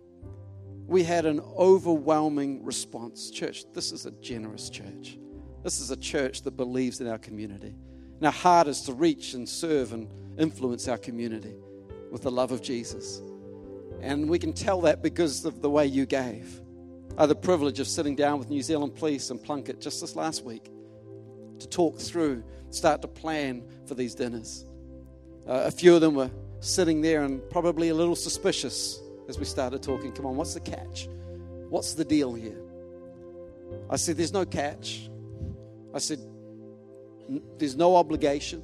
we 0.88 1.04
had 1.04 1.26
an 1.26 1.40
overwhelming 1.56 2.64
response. 2.64 3.30
Church, 3.30 3.64
this 3.74 3.92
is 3.92 4.06
a 4.06 4.10
generous 4.10 4.70
church. 4.70 5.18
This 5.62 5.80
is 5.80 5.90
a 5.90 5.96
church 5.96 6.42
that 6.42 6.52
believes 6.52 7.02
in 7.02 7.06
our 7.06 7.18
community. 7.18 7.74
And 8.16 8.26
our 8.26 8.32
heart 8.32 8.68
is 8.68 8.80
to 8.82 8.94
reach 8.94 9.34
and 9.34 9.46
serve 9.46 9.92
and 9.92 10.08
influence 10.38 10.88
our 10.88 10.96
community 10.96 11.54
with 12.10 12.22
the 12.22 12.30
love 12.30 12.52
of 12.52 12.62
Jesus. 12.62 13.20
And 14.00 14.30
we 14.30 14.38
can 14.38 14.54
tell 14.54 14.80
that 14.82 15.02
because 15.02 15.44
of 15.44 15.60
the 15.60 15.68
way 15.68 15.84
you 15.84 16.06
gave. 16.06 16.58
I 17.18 17.22
had 17.22 17.30
the 17.30 17.34
privilege 17.34 17.80
of 17.80 17.86
sitting 17.86 18.16
down 18.16 18.38
with 18.38 18.48
New 18.48 18.62
Zealand 18.62 18.94
Police 18.94 19.28
and 19.28 19.38
Plunket 19.38 19.80
just 19.80 20.00
this 20.00 20.16
last 20.16 20.42
week 20.42 20.70
to 21.58 21.68
talk 21.68 21.98
through, 21.98 22.42
start 22.70 23.02
to 23.02 23.08
plan 23.08 23.62
for 23.86 23.94
these 23.94 24.14
dinners. 24.14 24.64
Uh, 25.46 25.64
a 25.66 25.70
few 25.70 25.94
of 25.94 26.00
them 26.00 26.14
were 26.14 26.30
sitting 26.60 27.02
there 27.02 27.24
and 27.24 27.42
probably 27.50 27.90
a 27.90 27.94
little 27.94 28.16
suspicious 28.16 29.00
as 29.28 29.38
we 29.38 29.44
started 29.44 29.82
talking. 29.82 30.12
Come 30.12 30.26
on, 30.26 30.36
what's 30.36 30.54
the 30.54 30.60
catch? 30.60 31.08
What's 31.68 31.94
the 31.94 32.04
deal 32.04 32.34
here? 32.34 32.60
I 33.90 33.96
said, 33.96 34.16
There's 34.16 34.32
no 34.32 34.44
catch. 34.44 35.10
I 35.94 35.98
said, 35.98 36.20
There's 37.58 37.76
no 37.76 37.96
obligation. 37.96 38.62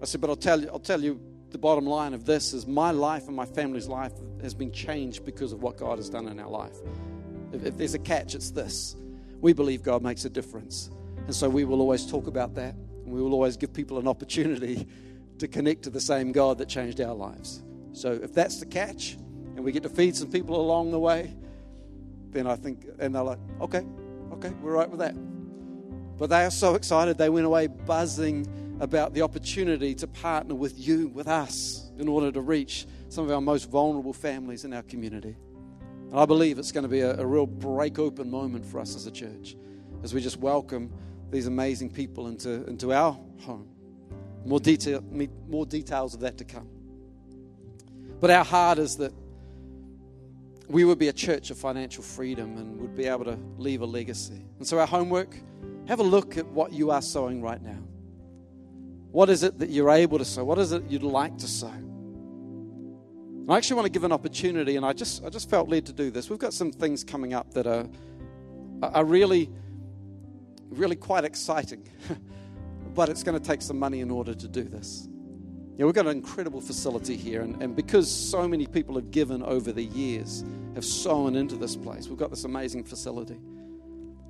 I 0.00 0.06
said, 0.06 0.20
But 0.20 0.30
I'll 0.30 0.36
tell 0.36 0.60
you, 0.60 0.68
I'll 0.68 0.78
tell 0.78 1.02
you 1.02 1.20
the 1.50 1.58
bottom 1.58 1.86
line 1.86 2.14
of 2.14 2.24
this 2.24 2.54
is 2.54 2.66
my 2.66 2.90
life 2.90 3.28
and 3.28 3.36
my 3.36 3.44
family's 3.44 3.86
life 3.86 4.12
has 4.40 4.54
been 4.54 4.72
changed 4.72 5.24
because 5.24 5.52
of 5.52 5.62
what 5.62 5.76
God 5.76 5.98
has 5.98 6.08
done 6.08 6.26
in 6.28 6.40
our 6.40 6.48
life. 6.48 6.76
If, 7.52 7.66
if 7.66 7.76
there's 7.76 7.94
a 7.94 7.98
catch, 7.98 8.34
it's 8.34 8.50
this. 8.50 8.96
We 9.42 9.52
believe 9.52 9.82
God 9.82 10.02
makes 10.02 10.24
a 10.24 10.30
difference. 10.30 10.90
And 11.26 11.34
so 11.34 11.50
we 11.50 11.64
will 11.64 11.80
always 11.80 12.06
talk 12.06 12.26
about 12.26 12.54
that. 12.54 12.74
And 12.74 13.12
we 13.12 13.20
will 13.20 13.34
always 13.34 13.58
give 13.58 13.72
people 13.74 13.98
an 13.98 14.08
opportunity 14.08 14.88
to 15.38 15.46
connect 15.46 15.82
to 15.82 15.90
the 15.90 16.00
same 16.00 16.32
God 16.32 16.56
that 16.58 16.68
changed 16.68 17.00
our 17.00 17.14
lives. 17.14 17.62
So 17.92 18.12
if 18.12 18.32
that's 18.32 18.58
the 18.58 18.66
catch, 18.66 19.18
and 19.54 19.64
we 19.64 19.72
get 19.72 19.82
to 19.82 19.88
feed 19.88 20.16
some 20.16 20.30
people 20.30 20.60
along 20.60 20.90
the 20.90 20.98
way, 20.98 21.34
then 22.30 22.46
I 22.46 22.56
think, 22.56 22.86
and 22.98 23.14
they're 23.14 23.22
like, 23.22 23.38
okay, 23.60 23.82
okay, 24.32 24.50
we're 24.60 24.72
right 24.72 24.88
with 24.88 25.00
that. 25.00 25.14
But 26.18 26.30
they 26.30 26.44
are 26.44 26.50
so 26.50 26.74
excited, 26.74 27.18
they 27.18 27.28
went 27.28 27.46
away 27.46 27.66
buzzing 27.66 28.46
about 28.80 29.14
the 29.14 29.22
opportunity 29.22 29.94
to 29.96 30.06
partner 30.06 30.54
with 30.54 30.78
you, 30.78 31.08
with 31.08 31.28
us, 31.28 31.90
in 31.98 32.08
order 32.08 32.32
to 32.32 32.40
reach 32.40 32.86
some 33.08 33.24
of 33.24 33.30
our 33.30 33.40
most 33.40 33.70
vulnerable 33.70 34.12
families 34.12 34.64
in 34.64 34.72
our 34.72 34.82
community. 34.82 35.36
And 36.10 36.18
I 36.18 36.26
believe 36.26 36.58
it's 36.58 36.72
going 36.72 36.82
to 36.82 36.88
be 36.88 37.00
a, 37.00 37.18
a 37.18 37.26
real 37.26 37.46
break 37.46 37.98
open 37.98 38.30
moment 38.30 38.66
for 38.66 38.80
us 38.80 38.96
as 38.96 39.06
a 39.06 39.10
church 39.10 39.56
as 40.02 40.12
we 40.12 40.20
just 40.20 40.38
welcome 40.38 40.92
these 41.30 41.46
amazing 41.46 41.90
people 41.90 42.28
into, 42.28 42.66
into 42.66 42.92
our 42.92 43.18
home. 43.40 43.68
More, 44.44 44.60
detail, 44.60 45.02
more 45.48 45.64
details 45.64 46.14
of 46.14 46.20
that 46.20 46.38
to 46.38 46.44
come. 46.44 46.68
But 48.20 48.30
our 48.30 48.44
heart 48.44 48.78
is 48.78 48.96
that 48.96 49.12
we 50.72 50.84
would 50.84 50.98
be 50.98 51.08
a 51.08 51.12
church 51.12 51.50
of 51.50 51.58
financial 51.58 52.02
freedom 52.02 52.56
and 52.56 52.80
would 52.80 52.96
be 52.96 53.04
able 53.04 53.26
to 53.26 53.38
leave 53.58 53.82
a 53.82 53.86
legacy. 53.86 54.42
And 54.58 54.66
so, 54.66 54.78
our 54.78 54.86
homework 54.86 55.36
have 55.86 56.00
a 56.00 56.02
look 56.02 56.38
at 56.38 56.46
what 56.46 56.72
you 56.72 56.90
are 56.90 57.02
sowing 57.02 57.42
right 57.42 57.62
now. 57.62 57.78
What 59.10 59.28
is 59.28 59.42
it 59.42 59.58
that 59.58 59.68
you're 59.68 59.90
able 59.90 60.16
to 60.16 60.24
sow? 60.24 60.44
What 60.44 60.58
is 60.58 60.72
it 60.72 60.84
you'd 60.88 61.02
like 61.02 61.36
to 61.38 61.46
sow? 61.46 61.74
I 63.48 63.56
actually 63.58 63.76
want 63.76 63.86
to 63.86 63.92
give 63.92 64.04
an 64.04 64.12
opportunity, 64.12 64.76
and 64.76 64.86
I 64.86 64.94
just, 64.94 65.22
I 65.22 65.28
just 65.28 65.50
felt 65.50 65.68
led 65.68 65.84
to 65.86 65.92
do 65.92 66.10
this. 66.10 66.30
We've 66.30 66.38
got 66.38 66.54
some 66.54 66.72
things 66.72 67.04
coming 67.04 67.34
up 67.34 67.52
that 67.52 67.66
are, 67.66 67.86
are 68.82 69.04
really, 69.04 69.50
really 70.70 70.96
quite 70.96 71.24
exciting, 71.24 71.86
but 72.94 73.10
it's 73.10 73.22
going 73.22 73.38
to 73.38 73.44
take 73.44 73.60
some 73.60 73.78
money 73.78 74.00
in 74.00 74.10
order 74.10 74.32
to 74.32 74.48
do 74.48 74.62
this. 74.62 75.06
Yeah, 75.78 75.86
we've 75.86 75.94
got 75.94 76.06
an 76.06 76.16
incredible 76.16 76.60
facility 76.60 77.16
here, 77.16 77.40
and, 77.40 77.62
and 77.62 77.74
because 77.74 78.10
so 78.10 78.46
many 78.46 78.66
people 78.66 78.94
have 78.96 79.10
given 79.10 79.42
over 79.42 79.72
the 79.72 79.84
years, 79.84 80.44
have 80.74 80.84
sown 80.84 81.34
into 81.34 81.56
this 81.56 81.76
place, 81.76 82.08
we've 82.08 82.18
got 82.18 82.28
this 82.30 82.44
amazing 82.44 82.84
facility. 82.84 83.38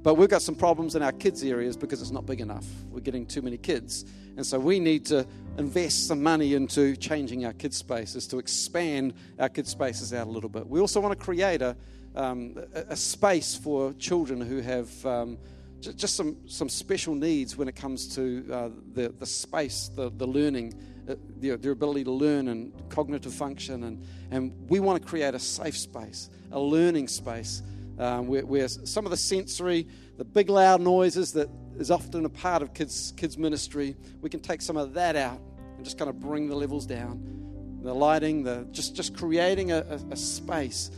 But 0.02 0.14
we've 0.14 0.28
got 0.28 0.42
some 0.42 0.54
problems 0.54 0.96
in 0.96 1.02
our 1.02 1.12
kids' 1.12 1.44
areas 1.44 1.76
because 1.76 2.00
it's 2.00 2.10
not 2.10 2.26
big 2.26 2.40
enough. 2.40 2.66
We're 2.90 3.00
getting 3.00 3.24
too 3.24 3.42
many 3.42 3.56
kids. 3.56 4.04
And 4.36 4.44
so 4.44 4.58
we 4.58 4.80
need 4.80 5.04
to 5.06 5.26
invest 5.58 6.08
some 6.08 6.22
money 6.22 6.54
into 6.54 6.96
changing 6.96 7.44
our 7.44 7.52
kids' 7.52 7.76
spaces, 7.76 8.26
to 8.28 8.38
expand 8.38 9.14
our 9.38 9.48
kids' 9.48 9.70
spaces 9.70 10.12
out 10.12 10.26
a 10.26 10.30
little 10.30 10.48
bit. 10.50 10.66
We 10.66 10.80
also 10.80 11.00
want 11.00 11.16
to 11.16 11.24
create 11.24 11.62
a, 11.62 11.76
um, 12.16 12.56
a, 12.74 12.96
space 12.96 13.54
for 13.54 13.92
children 13.94 14.40
who 14.40 14.60
have 14.60 15.06
um, 15.06 15.38
just 15.80 16.16
some, 16.16 16.36
some 16.46 16.68
special 16.68 17.14
needs 17.14 17.56
when 17.56 17.68
it 17.68 17.76
comes 17.76 18.14
to 18.16 18.46
uh, 18.52 18.68
the, 18.94 19.10
the 19.10 19.26
space, 19.26 19.90
the, 19.94 20.10
the 20.16 20.26
learning 20.26 20.74
their, 21.06 21.56
their 21.56 21.72
ability 21.72 22.04
to 22.04 22.10
learn 22.10 22.48
and 22.48 22.72
cognitive 22.88 23.32
function. 23.32 23.84
And, 23.84 24.04
and 24.30 24.52
we 24.68 24.80
want 24.80 25.02
to 25.02 25.08
create 25.08 25.34
a 25.34 25.38
safe 25.38 25.76
space, 25.76 26.30
a 26.50 26.60
learning 26.60 27.08
space 27.08 27.62
um, 27.98 28.26
where, 28.26 28.44
where, 28.44 28.68
some 28.68 29.04
of 29.04 29.10
the 29.10 29.16
sensory, 29.16 29.86
the 30.16 30.24
big 30.24 30.48
loud 30.48 30.80
noises 30.80 31.32
that 31.32 31.48
is 31.78 31.90
often 31.90 32.24
a 32.24 32.28
part 32.28 32.62
of 32.62 32.74
kids, 32.74 33.12
kids 33.16 33.36
ministry, 33.36 33.96
we 34.20 34.30
can 34.30 34.40
take 34.40 34.62
some 34.62 34.76
of 34.76 34.94
that 34.94 35.16
out 35.16 35.40
and 35.76 35.84
just 35.84 35.98
kind 35.98 36.08
of 36.08 36.20
bring 36.20 36.48
the 36.48 36.56
levels 36.56 36.86
down. 36.86 37.80
The 37.82 37.94
lighting, 37.94 38.44
the, 38.44 38.66
just, 38.70 38.94
just 38.94 39.16
creating 39.16 39.72
a, 39.72 39.78
a, 39.78 40.12
a 40.12 40.16
space 40.16 40.90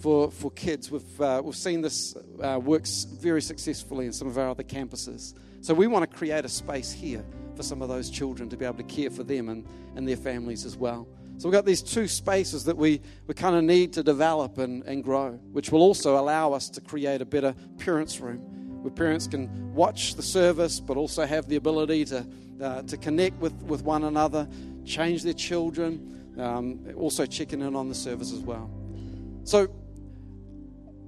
for, 0.00 0.30
for 0.30 0.50
kids. 0.52 0.90
We've, 0.90 1.20
uh, 1.20 1.42
we've 1.44 1.54
seen 1.54 1.82
this 1.82 2.16
uh, 2.42 2.58
works 2.58 3.04
very 3.04 3.42
successfully 3.42 4.06
in 4.06 4.12
some 4.12 4.26
of 4.26 4.38
our 4.38 4.48
other 4.48 4.62
campuses. 4.62 5.34
So 5.60 5.74
we 5.74 5.86
want 5.86 6.10
to 6.10 6.16
create 6.16 6.46
a 6.46 6.48
space 6.48 6.90
here 6.90 7.24
for 7.60 7.64
some 7.64 7.82
of 7.82 7.90
those 7.90 8.08
children 8.08 8.48
to 8.48 8.56
be 8.56 8.64
able 8.64 8.78
to 8.78 8.82
care 8.82 9.10
for 9.10 9.22
them 9.22 9.50
and, 9.50 9.66
and 9.94 10.08
their 10.08 10.16
families 10.16 10.64
as 10.64 10.78
well. 10.78 11.06
So 11.36 11.46
we've 11.46 11.52
got 11.52 11.66
these 11.66 11.82
two 11.82 12.08
spaces 12.08 12.64
that 12.64 12.76
we, 12.76 13.02
we 13.26 13.34
kind 13.34 13.54
of 13.54 13.64
need 13.64 13.92
to 13.94 14.02
develop 14.02 14.56
and, 14.56 14.82
and 14.84 15.04
grow, 15.04 15.32
which 15.52 15.70
will 15.70 15.82
also 15.82 16.18
allow 16.18 16.54
us 16.54 16.70
to 16.70 16.80
create 16.80 17.20
a 17.20 17.26
better 17.26 17.54
parents' 17.76 18.18
room 18.18 18.38
where 18.82 18.90
parents 18.90 19.26
can 19.26 19.74
watch 19.74 20.14
the 20.14 20.22
service 20.22 20.80
but 20.80 20.96
also 20.96 21.26
have 21.26 21.48
the 21.48 21.56
ability 21.56 22.06
to, 22.06 22.26
uh, 22.62 22.80
to 22.82 22.96
connect 22.96 23.36
with, 23.40 23.52
with 23.64 23.82
one 23.82 24.04
another, 24.04 24.48
change 24.86 25.22
their 25.22 25.34
children, 25.34 26.32
um, 26.38 26.80
also 26.96 27.26
checking 27.26 27.60
in 27.60 27.76
on 27.76 27.90
the 27.90 27.94
service 27.94 28.32
as 28.32 28.40
well. 28.40 28.70
So 29.44 29.68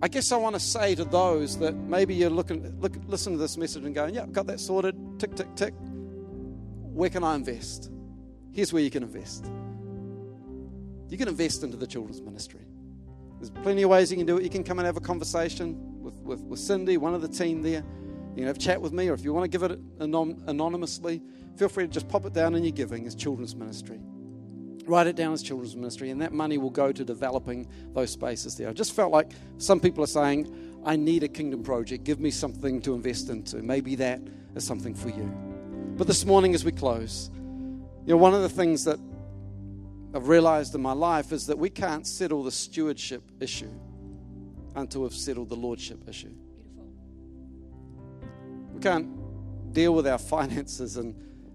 I 0.02 0.08
guess 0.08 0.32
I 0.32 0.36
want 0.36 0.54
to 0.54 0.60
say 0.60 0.94
to 0.96 1.04
those 1.04 1.58
that 1.60 1.74
maybe 1.74 2.14
you're 2.14 2.28
looking, 2.28 2.78
look, 2.78 2.94
listen 3.06 3.32
to 3.32 3.38
this 3.38 3.56
message 3.56 3.84
and 3.84 3.94
going, 3.94 4.14
yeah, 4.14 4.24
I've 4.24 4.34
got 4.34 4.46
that 4.48 4.60
sorted, 4.60 4.94
tick, 5.18 5.34
tick, 5.34 5.54
tick 5.56 5.72
where 6.92 7.10
can 7.10 7.24
I 7.24 7.34
invest? 7.34 7.90
Here's 8.52 8.72
where 8.72 8.82
you 8.82 8.90
can 8.90 9.02
invest. 9.02 9.46
You 11.08 11.18
can 11.18 11.28
invest 11.28 11.62
into 11.62 11.76
the 11.76 11.86
children's 11.86 12.20
ministry. 12.20 12.66
There's 13.38 13.50
plenty 13.50 13.82
of 13.82 13.90
ways 13.90 14.10
you 14.10 14.16
can 14.16 14.26
do 14.26 14.36
it. 14.38 14.44
You 14.44 14.50
can 14.50 14.62
come 14.62 14.78
and 14.78 14.86
have 14.86 14.96
a 14.96 15.00
conversation 15.00 16.00
with, 16.02 16.14
with, 16.14 16.40
with 16.44 16.60
Cindy, 16.60 16.96
one 16.96 17.14
of 17.14 17.22
the 17.22 17.28
team 17.28 17.62
there. 17.62 17.82
You 18.30 18.36
can 18.36 18.46
have 18.46 18.56
a 18.56 18.60
chat 18.60 18.80
with 18.80 18.92
me, 18.92 19.08
or 19.08 19.14
if 19.14 19.24
you 19.24 19.32
want 19.32 19.44
to 19.44 19.58
give 19.58 19.62
it 19.62 19.78
anon- 20.00 20.42
anonymously, 20.46 21.20
feel 21.56 21.68
free 21.68 21.86
to 21.86 21.92
just 21.92 22.08
pop 22.08 22.24
it 22.24 22.32
down 22.32 22.54
in 22.54 22.62
your 22.62 22.72
giving 22.72 23.06
as 23.06 23.14
children's 23.14 23.54
ministry. 23.54 24.00
Write 24.86 25.06
it 25.06 25.16
down 25.16 25.32
as 25.32 25.42
children's 25.42 25.76
ministry, 25.76 26.10
and 26.10 26.20
that 26.22 26.32
money 26.32 26.56
will 26.56 26.70
go 26.70 26.92
to 26.92 27.04
developing 27.04 27.68
those 27.94 28.10
spaces 28.10 28.56
there. 28.56 28.68
I 28.68 28.72
just 28.72 28.92
felt 28.94 29.12
like 29.12 29.32
some 29.58 29.80
people 29.80 30.02
are 30.02 30.08
saying, 30.08 30.80
I 30.84 30.96
need 30.96 31.22
a 31.22 31.28
kingdom 31.28 31.62
project. 31.62 32.04
Give 32.04 32.20
me 32.20 32.30
something 32.30 32.80
to 32.82 32.94
invest 32.94 33.28
into. 33.28 33.62
Maybe 33.62 33.94
that 33.96 34.20
is 34.54 34.64
something 34.64 34.94
for 34.94 35.10
you. 35.10 35.51
But 35.96 36.06
this 36.06 36.24
morning, 36.24 36.54
as 36.54 36.64
we 36.64 36.72
close, 36.72 37.30
you 37.34 38.14
know, 38.14 38.16
one 38.16 38.32
of 38.32 38.40
the 38.40 38.48
things 38.48 38.84
that 38.84 38.98
I've 40.14 40.26
realized 40.26 40.74
in 40.74 40.80
my 40.80 40.92
life 40.92 41.32
is 41.32 41.46
that 41.48 41.58
we 41.58 41.68
can't 41.68 42.06
settle 42.06 42.42
the 42.42 42.50
stewardship 42.50 43.22
issue 43.40 43.70
until 44.74 45.02
we've 45.02 45.12
settled 45.12 45.50
the 45.50 45.56
lordship 45.56 46.08
issue. 46.08 46.34
We 48.72 48.80
can't 48.80 49.72
deal 49.74 49.94
with 49.94 50.06
our 50.06 50.18
finances 50.34 50.96
and, 50.96 51.14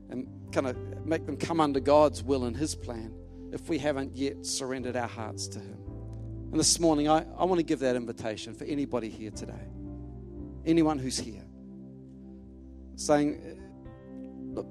and 0.09 0.27
kind 0.51 0.67
of 0.67 1.05
make 1.05 1.25
them 1.25 1.35
come 1.35 1.59
under 1.59 1.79
God's 1.79 2.21
will 2.21 2.45
and 2.45 2.55
His 2.55 2.75
plan 2.75 3.13
if 3.51 3.67
we 3.69 3.79
haven't 3.79 4.15
yet 4.15 4.45
surrendered 4.45 4.95
our 4.95 5.07
hearts 5.07 5.47
to 5.47 5.59
Him. 5.59 5.79
And 6.51 6.59
this 6.59 6.79
morning, 6.79 7.09
I, 7.09 7.25
I 7.37 7.45
want 7.45 7.57
to 7.57 7.63
give 7.63 7.79
that 7.79 7.95
invitation 7.95 8.53
for 8.53 8.65
anybody 8.65 9.09
here 9.09 9.31
today, 9.31 9.67
anyone 10.63 10.99
who's 10.99 11.17
here, 11.17 11.43
saying, 12.95 13.56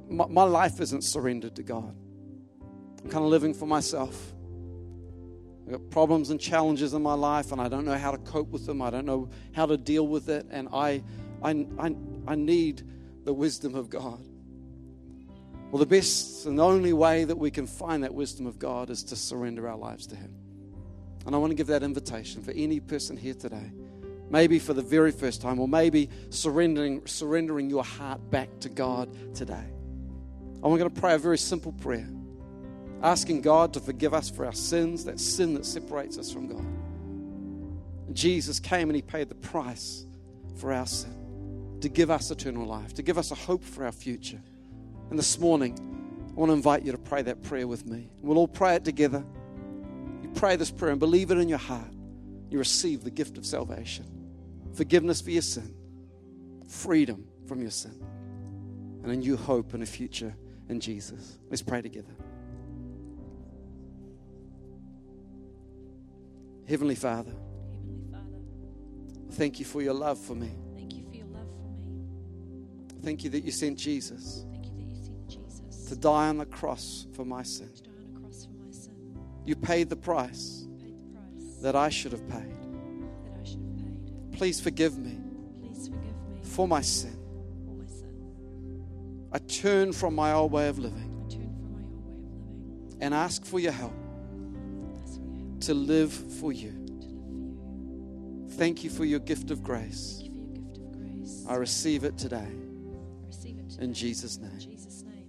my, 0.08 0.26
my 0.26 0.42
life 0.42 0.80
isn't 0.80 1.02
surrendered 1.02 1.56
to 1.56 1.62
God. 1.62 1.94
I'm 3.02 3.10
kind 3.10 3.24
of 3.24 3.30
living 3.30 3.54
for 3.54 3.66
myself. 3.66 4.32
I've 5.66 5.72
got 5.72 5.90
problems 5.90 6.30
and 6.30 6.40
challenges 6.40 6.94
in 6.94 7.02
my 7.02 7.14
life, 7.14 7.52
and 7.52 7.60
I 7.60 7.68
don't 7.68 7.84
know 7.84 7.98
how 7.98 8.12
to 8.12 8.18
cope 8.18 8.50
with 8.50 8.66
them. 8.66 8.80
I 8.80 8.90
don't 8.90 9.04
know 9.04 9.28
how 9.52 9.66
to 9.66 9.76
deal 9.76 10.06
with 10.06 10.28
it, 10.28 10.46
and 10.50 10.68
I, 10.72 11.02
I, 11.42 11.66
I, 11.78 11.94
I 12.26 12.34
need 12.34 12.82
the 13.24 13.32
wisdom 13.32 13.74
of 13.74 13.90
God. 13.90 14.20
Well, 15.70 15.80
the 15.80 15.86
best 15.86 16.46
and 16.46 16.58
the 16.58 16.64
only 16.64 16.92
way 16.92 17.24
that 17.24 17.36
we 17.36 17.50
can 17.50 17.66
find 17.66 18.04
that 18.04 18.14
wisdom 18.14 18.46
of 18.46 18.58
God 18.58 18.90
is 18.90 19.02
to 19.04 19.16
surrender 19.16 19.68
our 19.68 19.76
lives 19.76 20.06
to 20.08 20.16
Him. 20.16 20.32
And 21.26 21.34
I 21.34 21.38
want 21.38 21.50
to 21.50 21.56
give 21.56 21.66
that 21.66 21.82
invitation 21.82 22.42
for 22.42 22.52
any 22.52 22.78
person 22.78 23.16
here 23.16 23.34
today 23.34 23.72
maybe 24.30 24.58
for 24.58 24.74
the 24.74 24.82
very 24.82 25.12
first 25.12 25.40
time, 25.40 25.58
or 25.60 25.68
maybe 25.68 26.10
surrendering, 26.30 27.06
surrendering 27.06 27.70
your 27.70 27.84
heart 27.84 28.30
back 28.30 28.48
to 28.60 28.68
God 28.68 29.34
today. 29.34 29.64
I'm 30.62 30.76
going 30.76 30.82
to 30.82 31.00
pray 31.00 31.14
a 31.14 31.18
very 31.18 31.38
simple 31.38 31.72
prayer, 31.72 32.08
asking 33.02 33.42
God 33.42 33.74
to 33.74 33.80
forgive 33.80 34.14
us 34.14 34.28
for 34.30 34.44
our 34.44 34.52
sins, 34.52 35.04
that 35.04 35.20
sin 35.20 35.54
that 35.54 35.66
separates 35.66 36.18
us 36.18 36.32
from 36.32 36.48
God. 36.48 38.14
Jesus 38.14 38.58
came 38.58 38.88
and 38.88 38.96
He 38.96 39.02
paid 39.02 39.28
the 39.28 39.34
price 39.34 40.06
for 40.56 40.72
our 40.72 40.86
sin, 40.86 41.78
to 41.80 41.88
give 41.88 42.10
us 42.10 42.30
eternal 42.30 42.66
life, 42.66 42.94
to 42.94 43.02
give 43.02 43.18
us 43.18 43.30
a 43.30 43.34
hope 43.34 43.62
for 43.62 43.84
our 43.84 43.92
future. 43.92 44.40
And 45.10 45.18
this 45.18 45.38
morning, 45.38 45.78
I 46.30 46.40
want 46.40 46.50
to 46.50 46.54
invite 46.54 46.82
you 46.82 46.92
to 46.92 46.98
pray 46.98 47.22
that 47.22 47.42
prayer 47.42 47.68
with 47.68 47.86
me. 47.86 48.10
We'll 48.20 48.38
all 48.38 48.48
pray 48.48 48.74
it 48.74 48.84
together. 48.84 49.24
You 50.22 50.30
pray 50.34 50.56
this 50.56 50.70
prayer 50.70 50.90
and 50.90 50.98
believe 50.98 51.30
it 51.30 51.38
in 51.38 51.48
your 51.48 51.58
heart. 51.58 51.92
You 52.50 52.58
receive 52.58 53.04
the 53.04 53.10
gift 53.10 53.38
of 53.38 53.46
salvation 53.46 54.15
forgiveness 54.76 55.20
for 55.20 55.30
your 55.30 55.42
sin, 55.42 55.74
freedom 56.68 57.26
from 57.46 57.60
your 57.62 57.70
sin, 57.70 57.98
and 59.02 59.10
a 59.10 59.16
new 59.16 59.36
hope 59.36 59.72
and 59.74 59.82
a 59.82 59.86
future 59.86 60.34
in 60.68 60.80
Jesus. 60.80 61.38
Let's 61.48 61.62
pray 61.62 61.80
together. 61.80 62.12
Heavenly 66.68 66.96
Father, 66.96 67.30
Heavenly 67.72 68.04
Father, 68.10 69.32
thank 69.32 69.58
you 69.60 69.64
for 69.64 69.80
your 69.80 69.94
love 69.94 70.18
for 70.18 70.34
me. 70.34 70.50
thank 70.74 70.94
you 70.94 71.04
for 71.08 71.14
your 71.14 71.26
love 71.26 71.48
for 71.48 71.68
me. 71.68 73.02
Thank 73.02 73.24
you 73.24 73.30
that 73.30 73.44
you 73.44 73.52
sent 73.52 73.78
Jesus 73.78 74.44
Thank 74.50 74.66
you 74.66 74.72
that 74.72 74.82
you 74.82 74.96
sent 74.96 75.28
Jesus 75.28 75.88
to 75.88 75.96
die 75.96 76.28
on 76.28 76.38
the 76.38 76.46
cross 76.46 77.06
for 77.12 77.24
my 77.24 77.44
sin. 77.44 77.70
to 77.72 77.82
die 77.84 77.90
on 77.90 78.16
a 78.16 78.20
cross 78.20 78.46
for 78.46 78.66
my 78.66 78.72
sin. 78.72 78.96
You 79.44 79.54
paid 79.54 79.88
the 79.88 79.96
price 79.96 80.66
You 80.68 80.76
paid 80.76 80.98
the 80.98 81.18
price 81.18 81.62
that 81.62 81.76
I 81.76 81.88
should 81.88 82.10
have 82.10 82.28
paid. 82.28 82.65
Please 84.36 84.60
forgive 84.60 84.96
me 84.98 85.18
Please 85.60 85.88
forgive 85.88 86.02
me 86.28 86.40
for 86.42 86.68
my 86.68 86.82
sin. 86.82 87.16
for 87.64 87.74
my 87.74 87.86
sin. 87.86 89.28
I 89.32 89.38
turn 89.38 89.92
from 89.92 90.14
my 90.14 90.32
old 90.32 90.52
way 90.52 90.68
of 90.68 90.78
living 90.78 91.10
I 91.26 91.32
turn 91.32 91.48
from 91.56 91.72
my 91.72 91.80
old 91.80 92.04
way 92.04 92.20
of 92.20 92.30
living. 92.30 92.98
and 93.00 93.14
ask 93.14 93.44
for 93.44 93.58
your 93.58 93.72
help 93.72 93.94
Ask 95.02 95.14
for 95.20 95.26
your 95.26 95.46
help 95.46 95.60
to 95.60 95.74
live 95.74 96.12
for 96.12 96.52
you. 96.52 96.70
to 96.70 96.76
live 96.76 97.10
for 97.10 97.12
you. 97.32 98.46
Thank 98.58 98.84
you 98.84 98.90
for 98.90 99.04
your 99.04 99.20
gift 99.20 99.50
of 99.50 99.62
grace. 99.62 100.18
Thank 100.20 100.28
you 100.28 100.32
for 100.34 100.40
your 100.40 100.54
gift 100.64 100.76
of 100.78 100.92
grace. 100.92 101.44
I 101.48 101.54
receive 101.54 102.04
it 102.04 102.16
today 102.18 102.48
receive 103.26 103.58
it 103.58 103.70
today. 103.70 103.84
in 103.84 103.94
Jesus' 103.94 104.36
In. 104.38 104.58
Jesus' 104.60 105.02
name. 105.02 105.28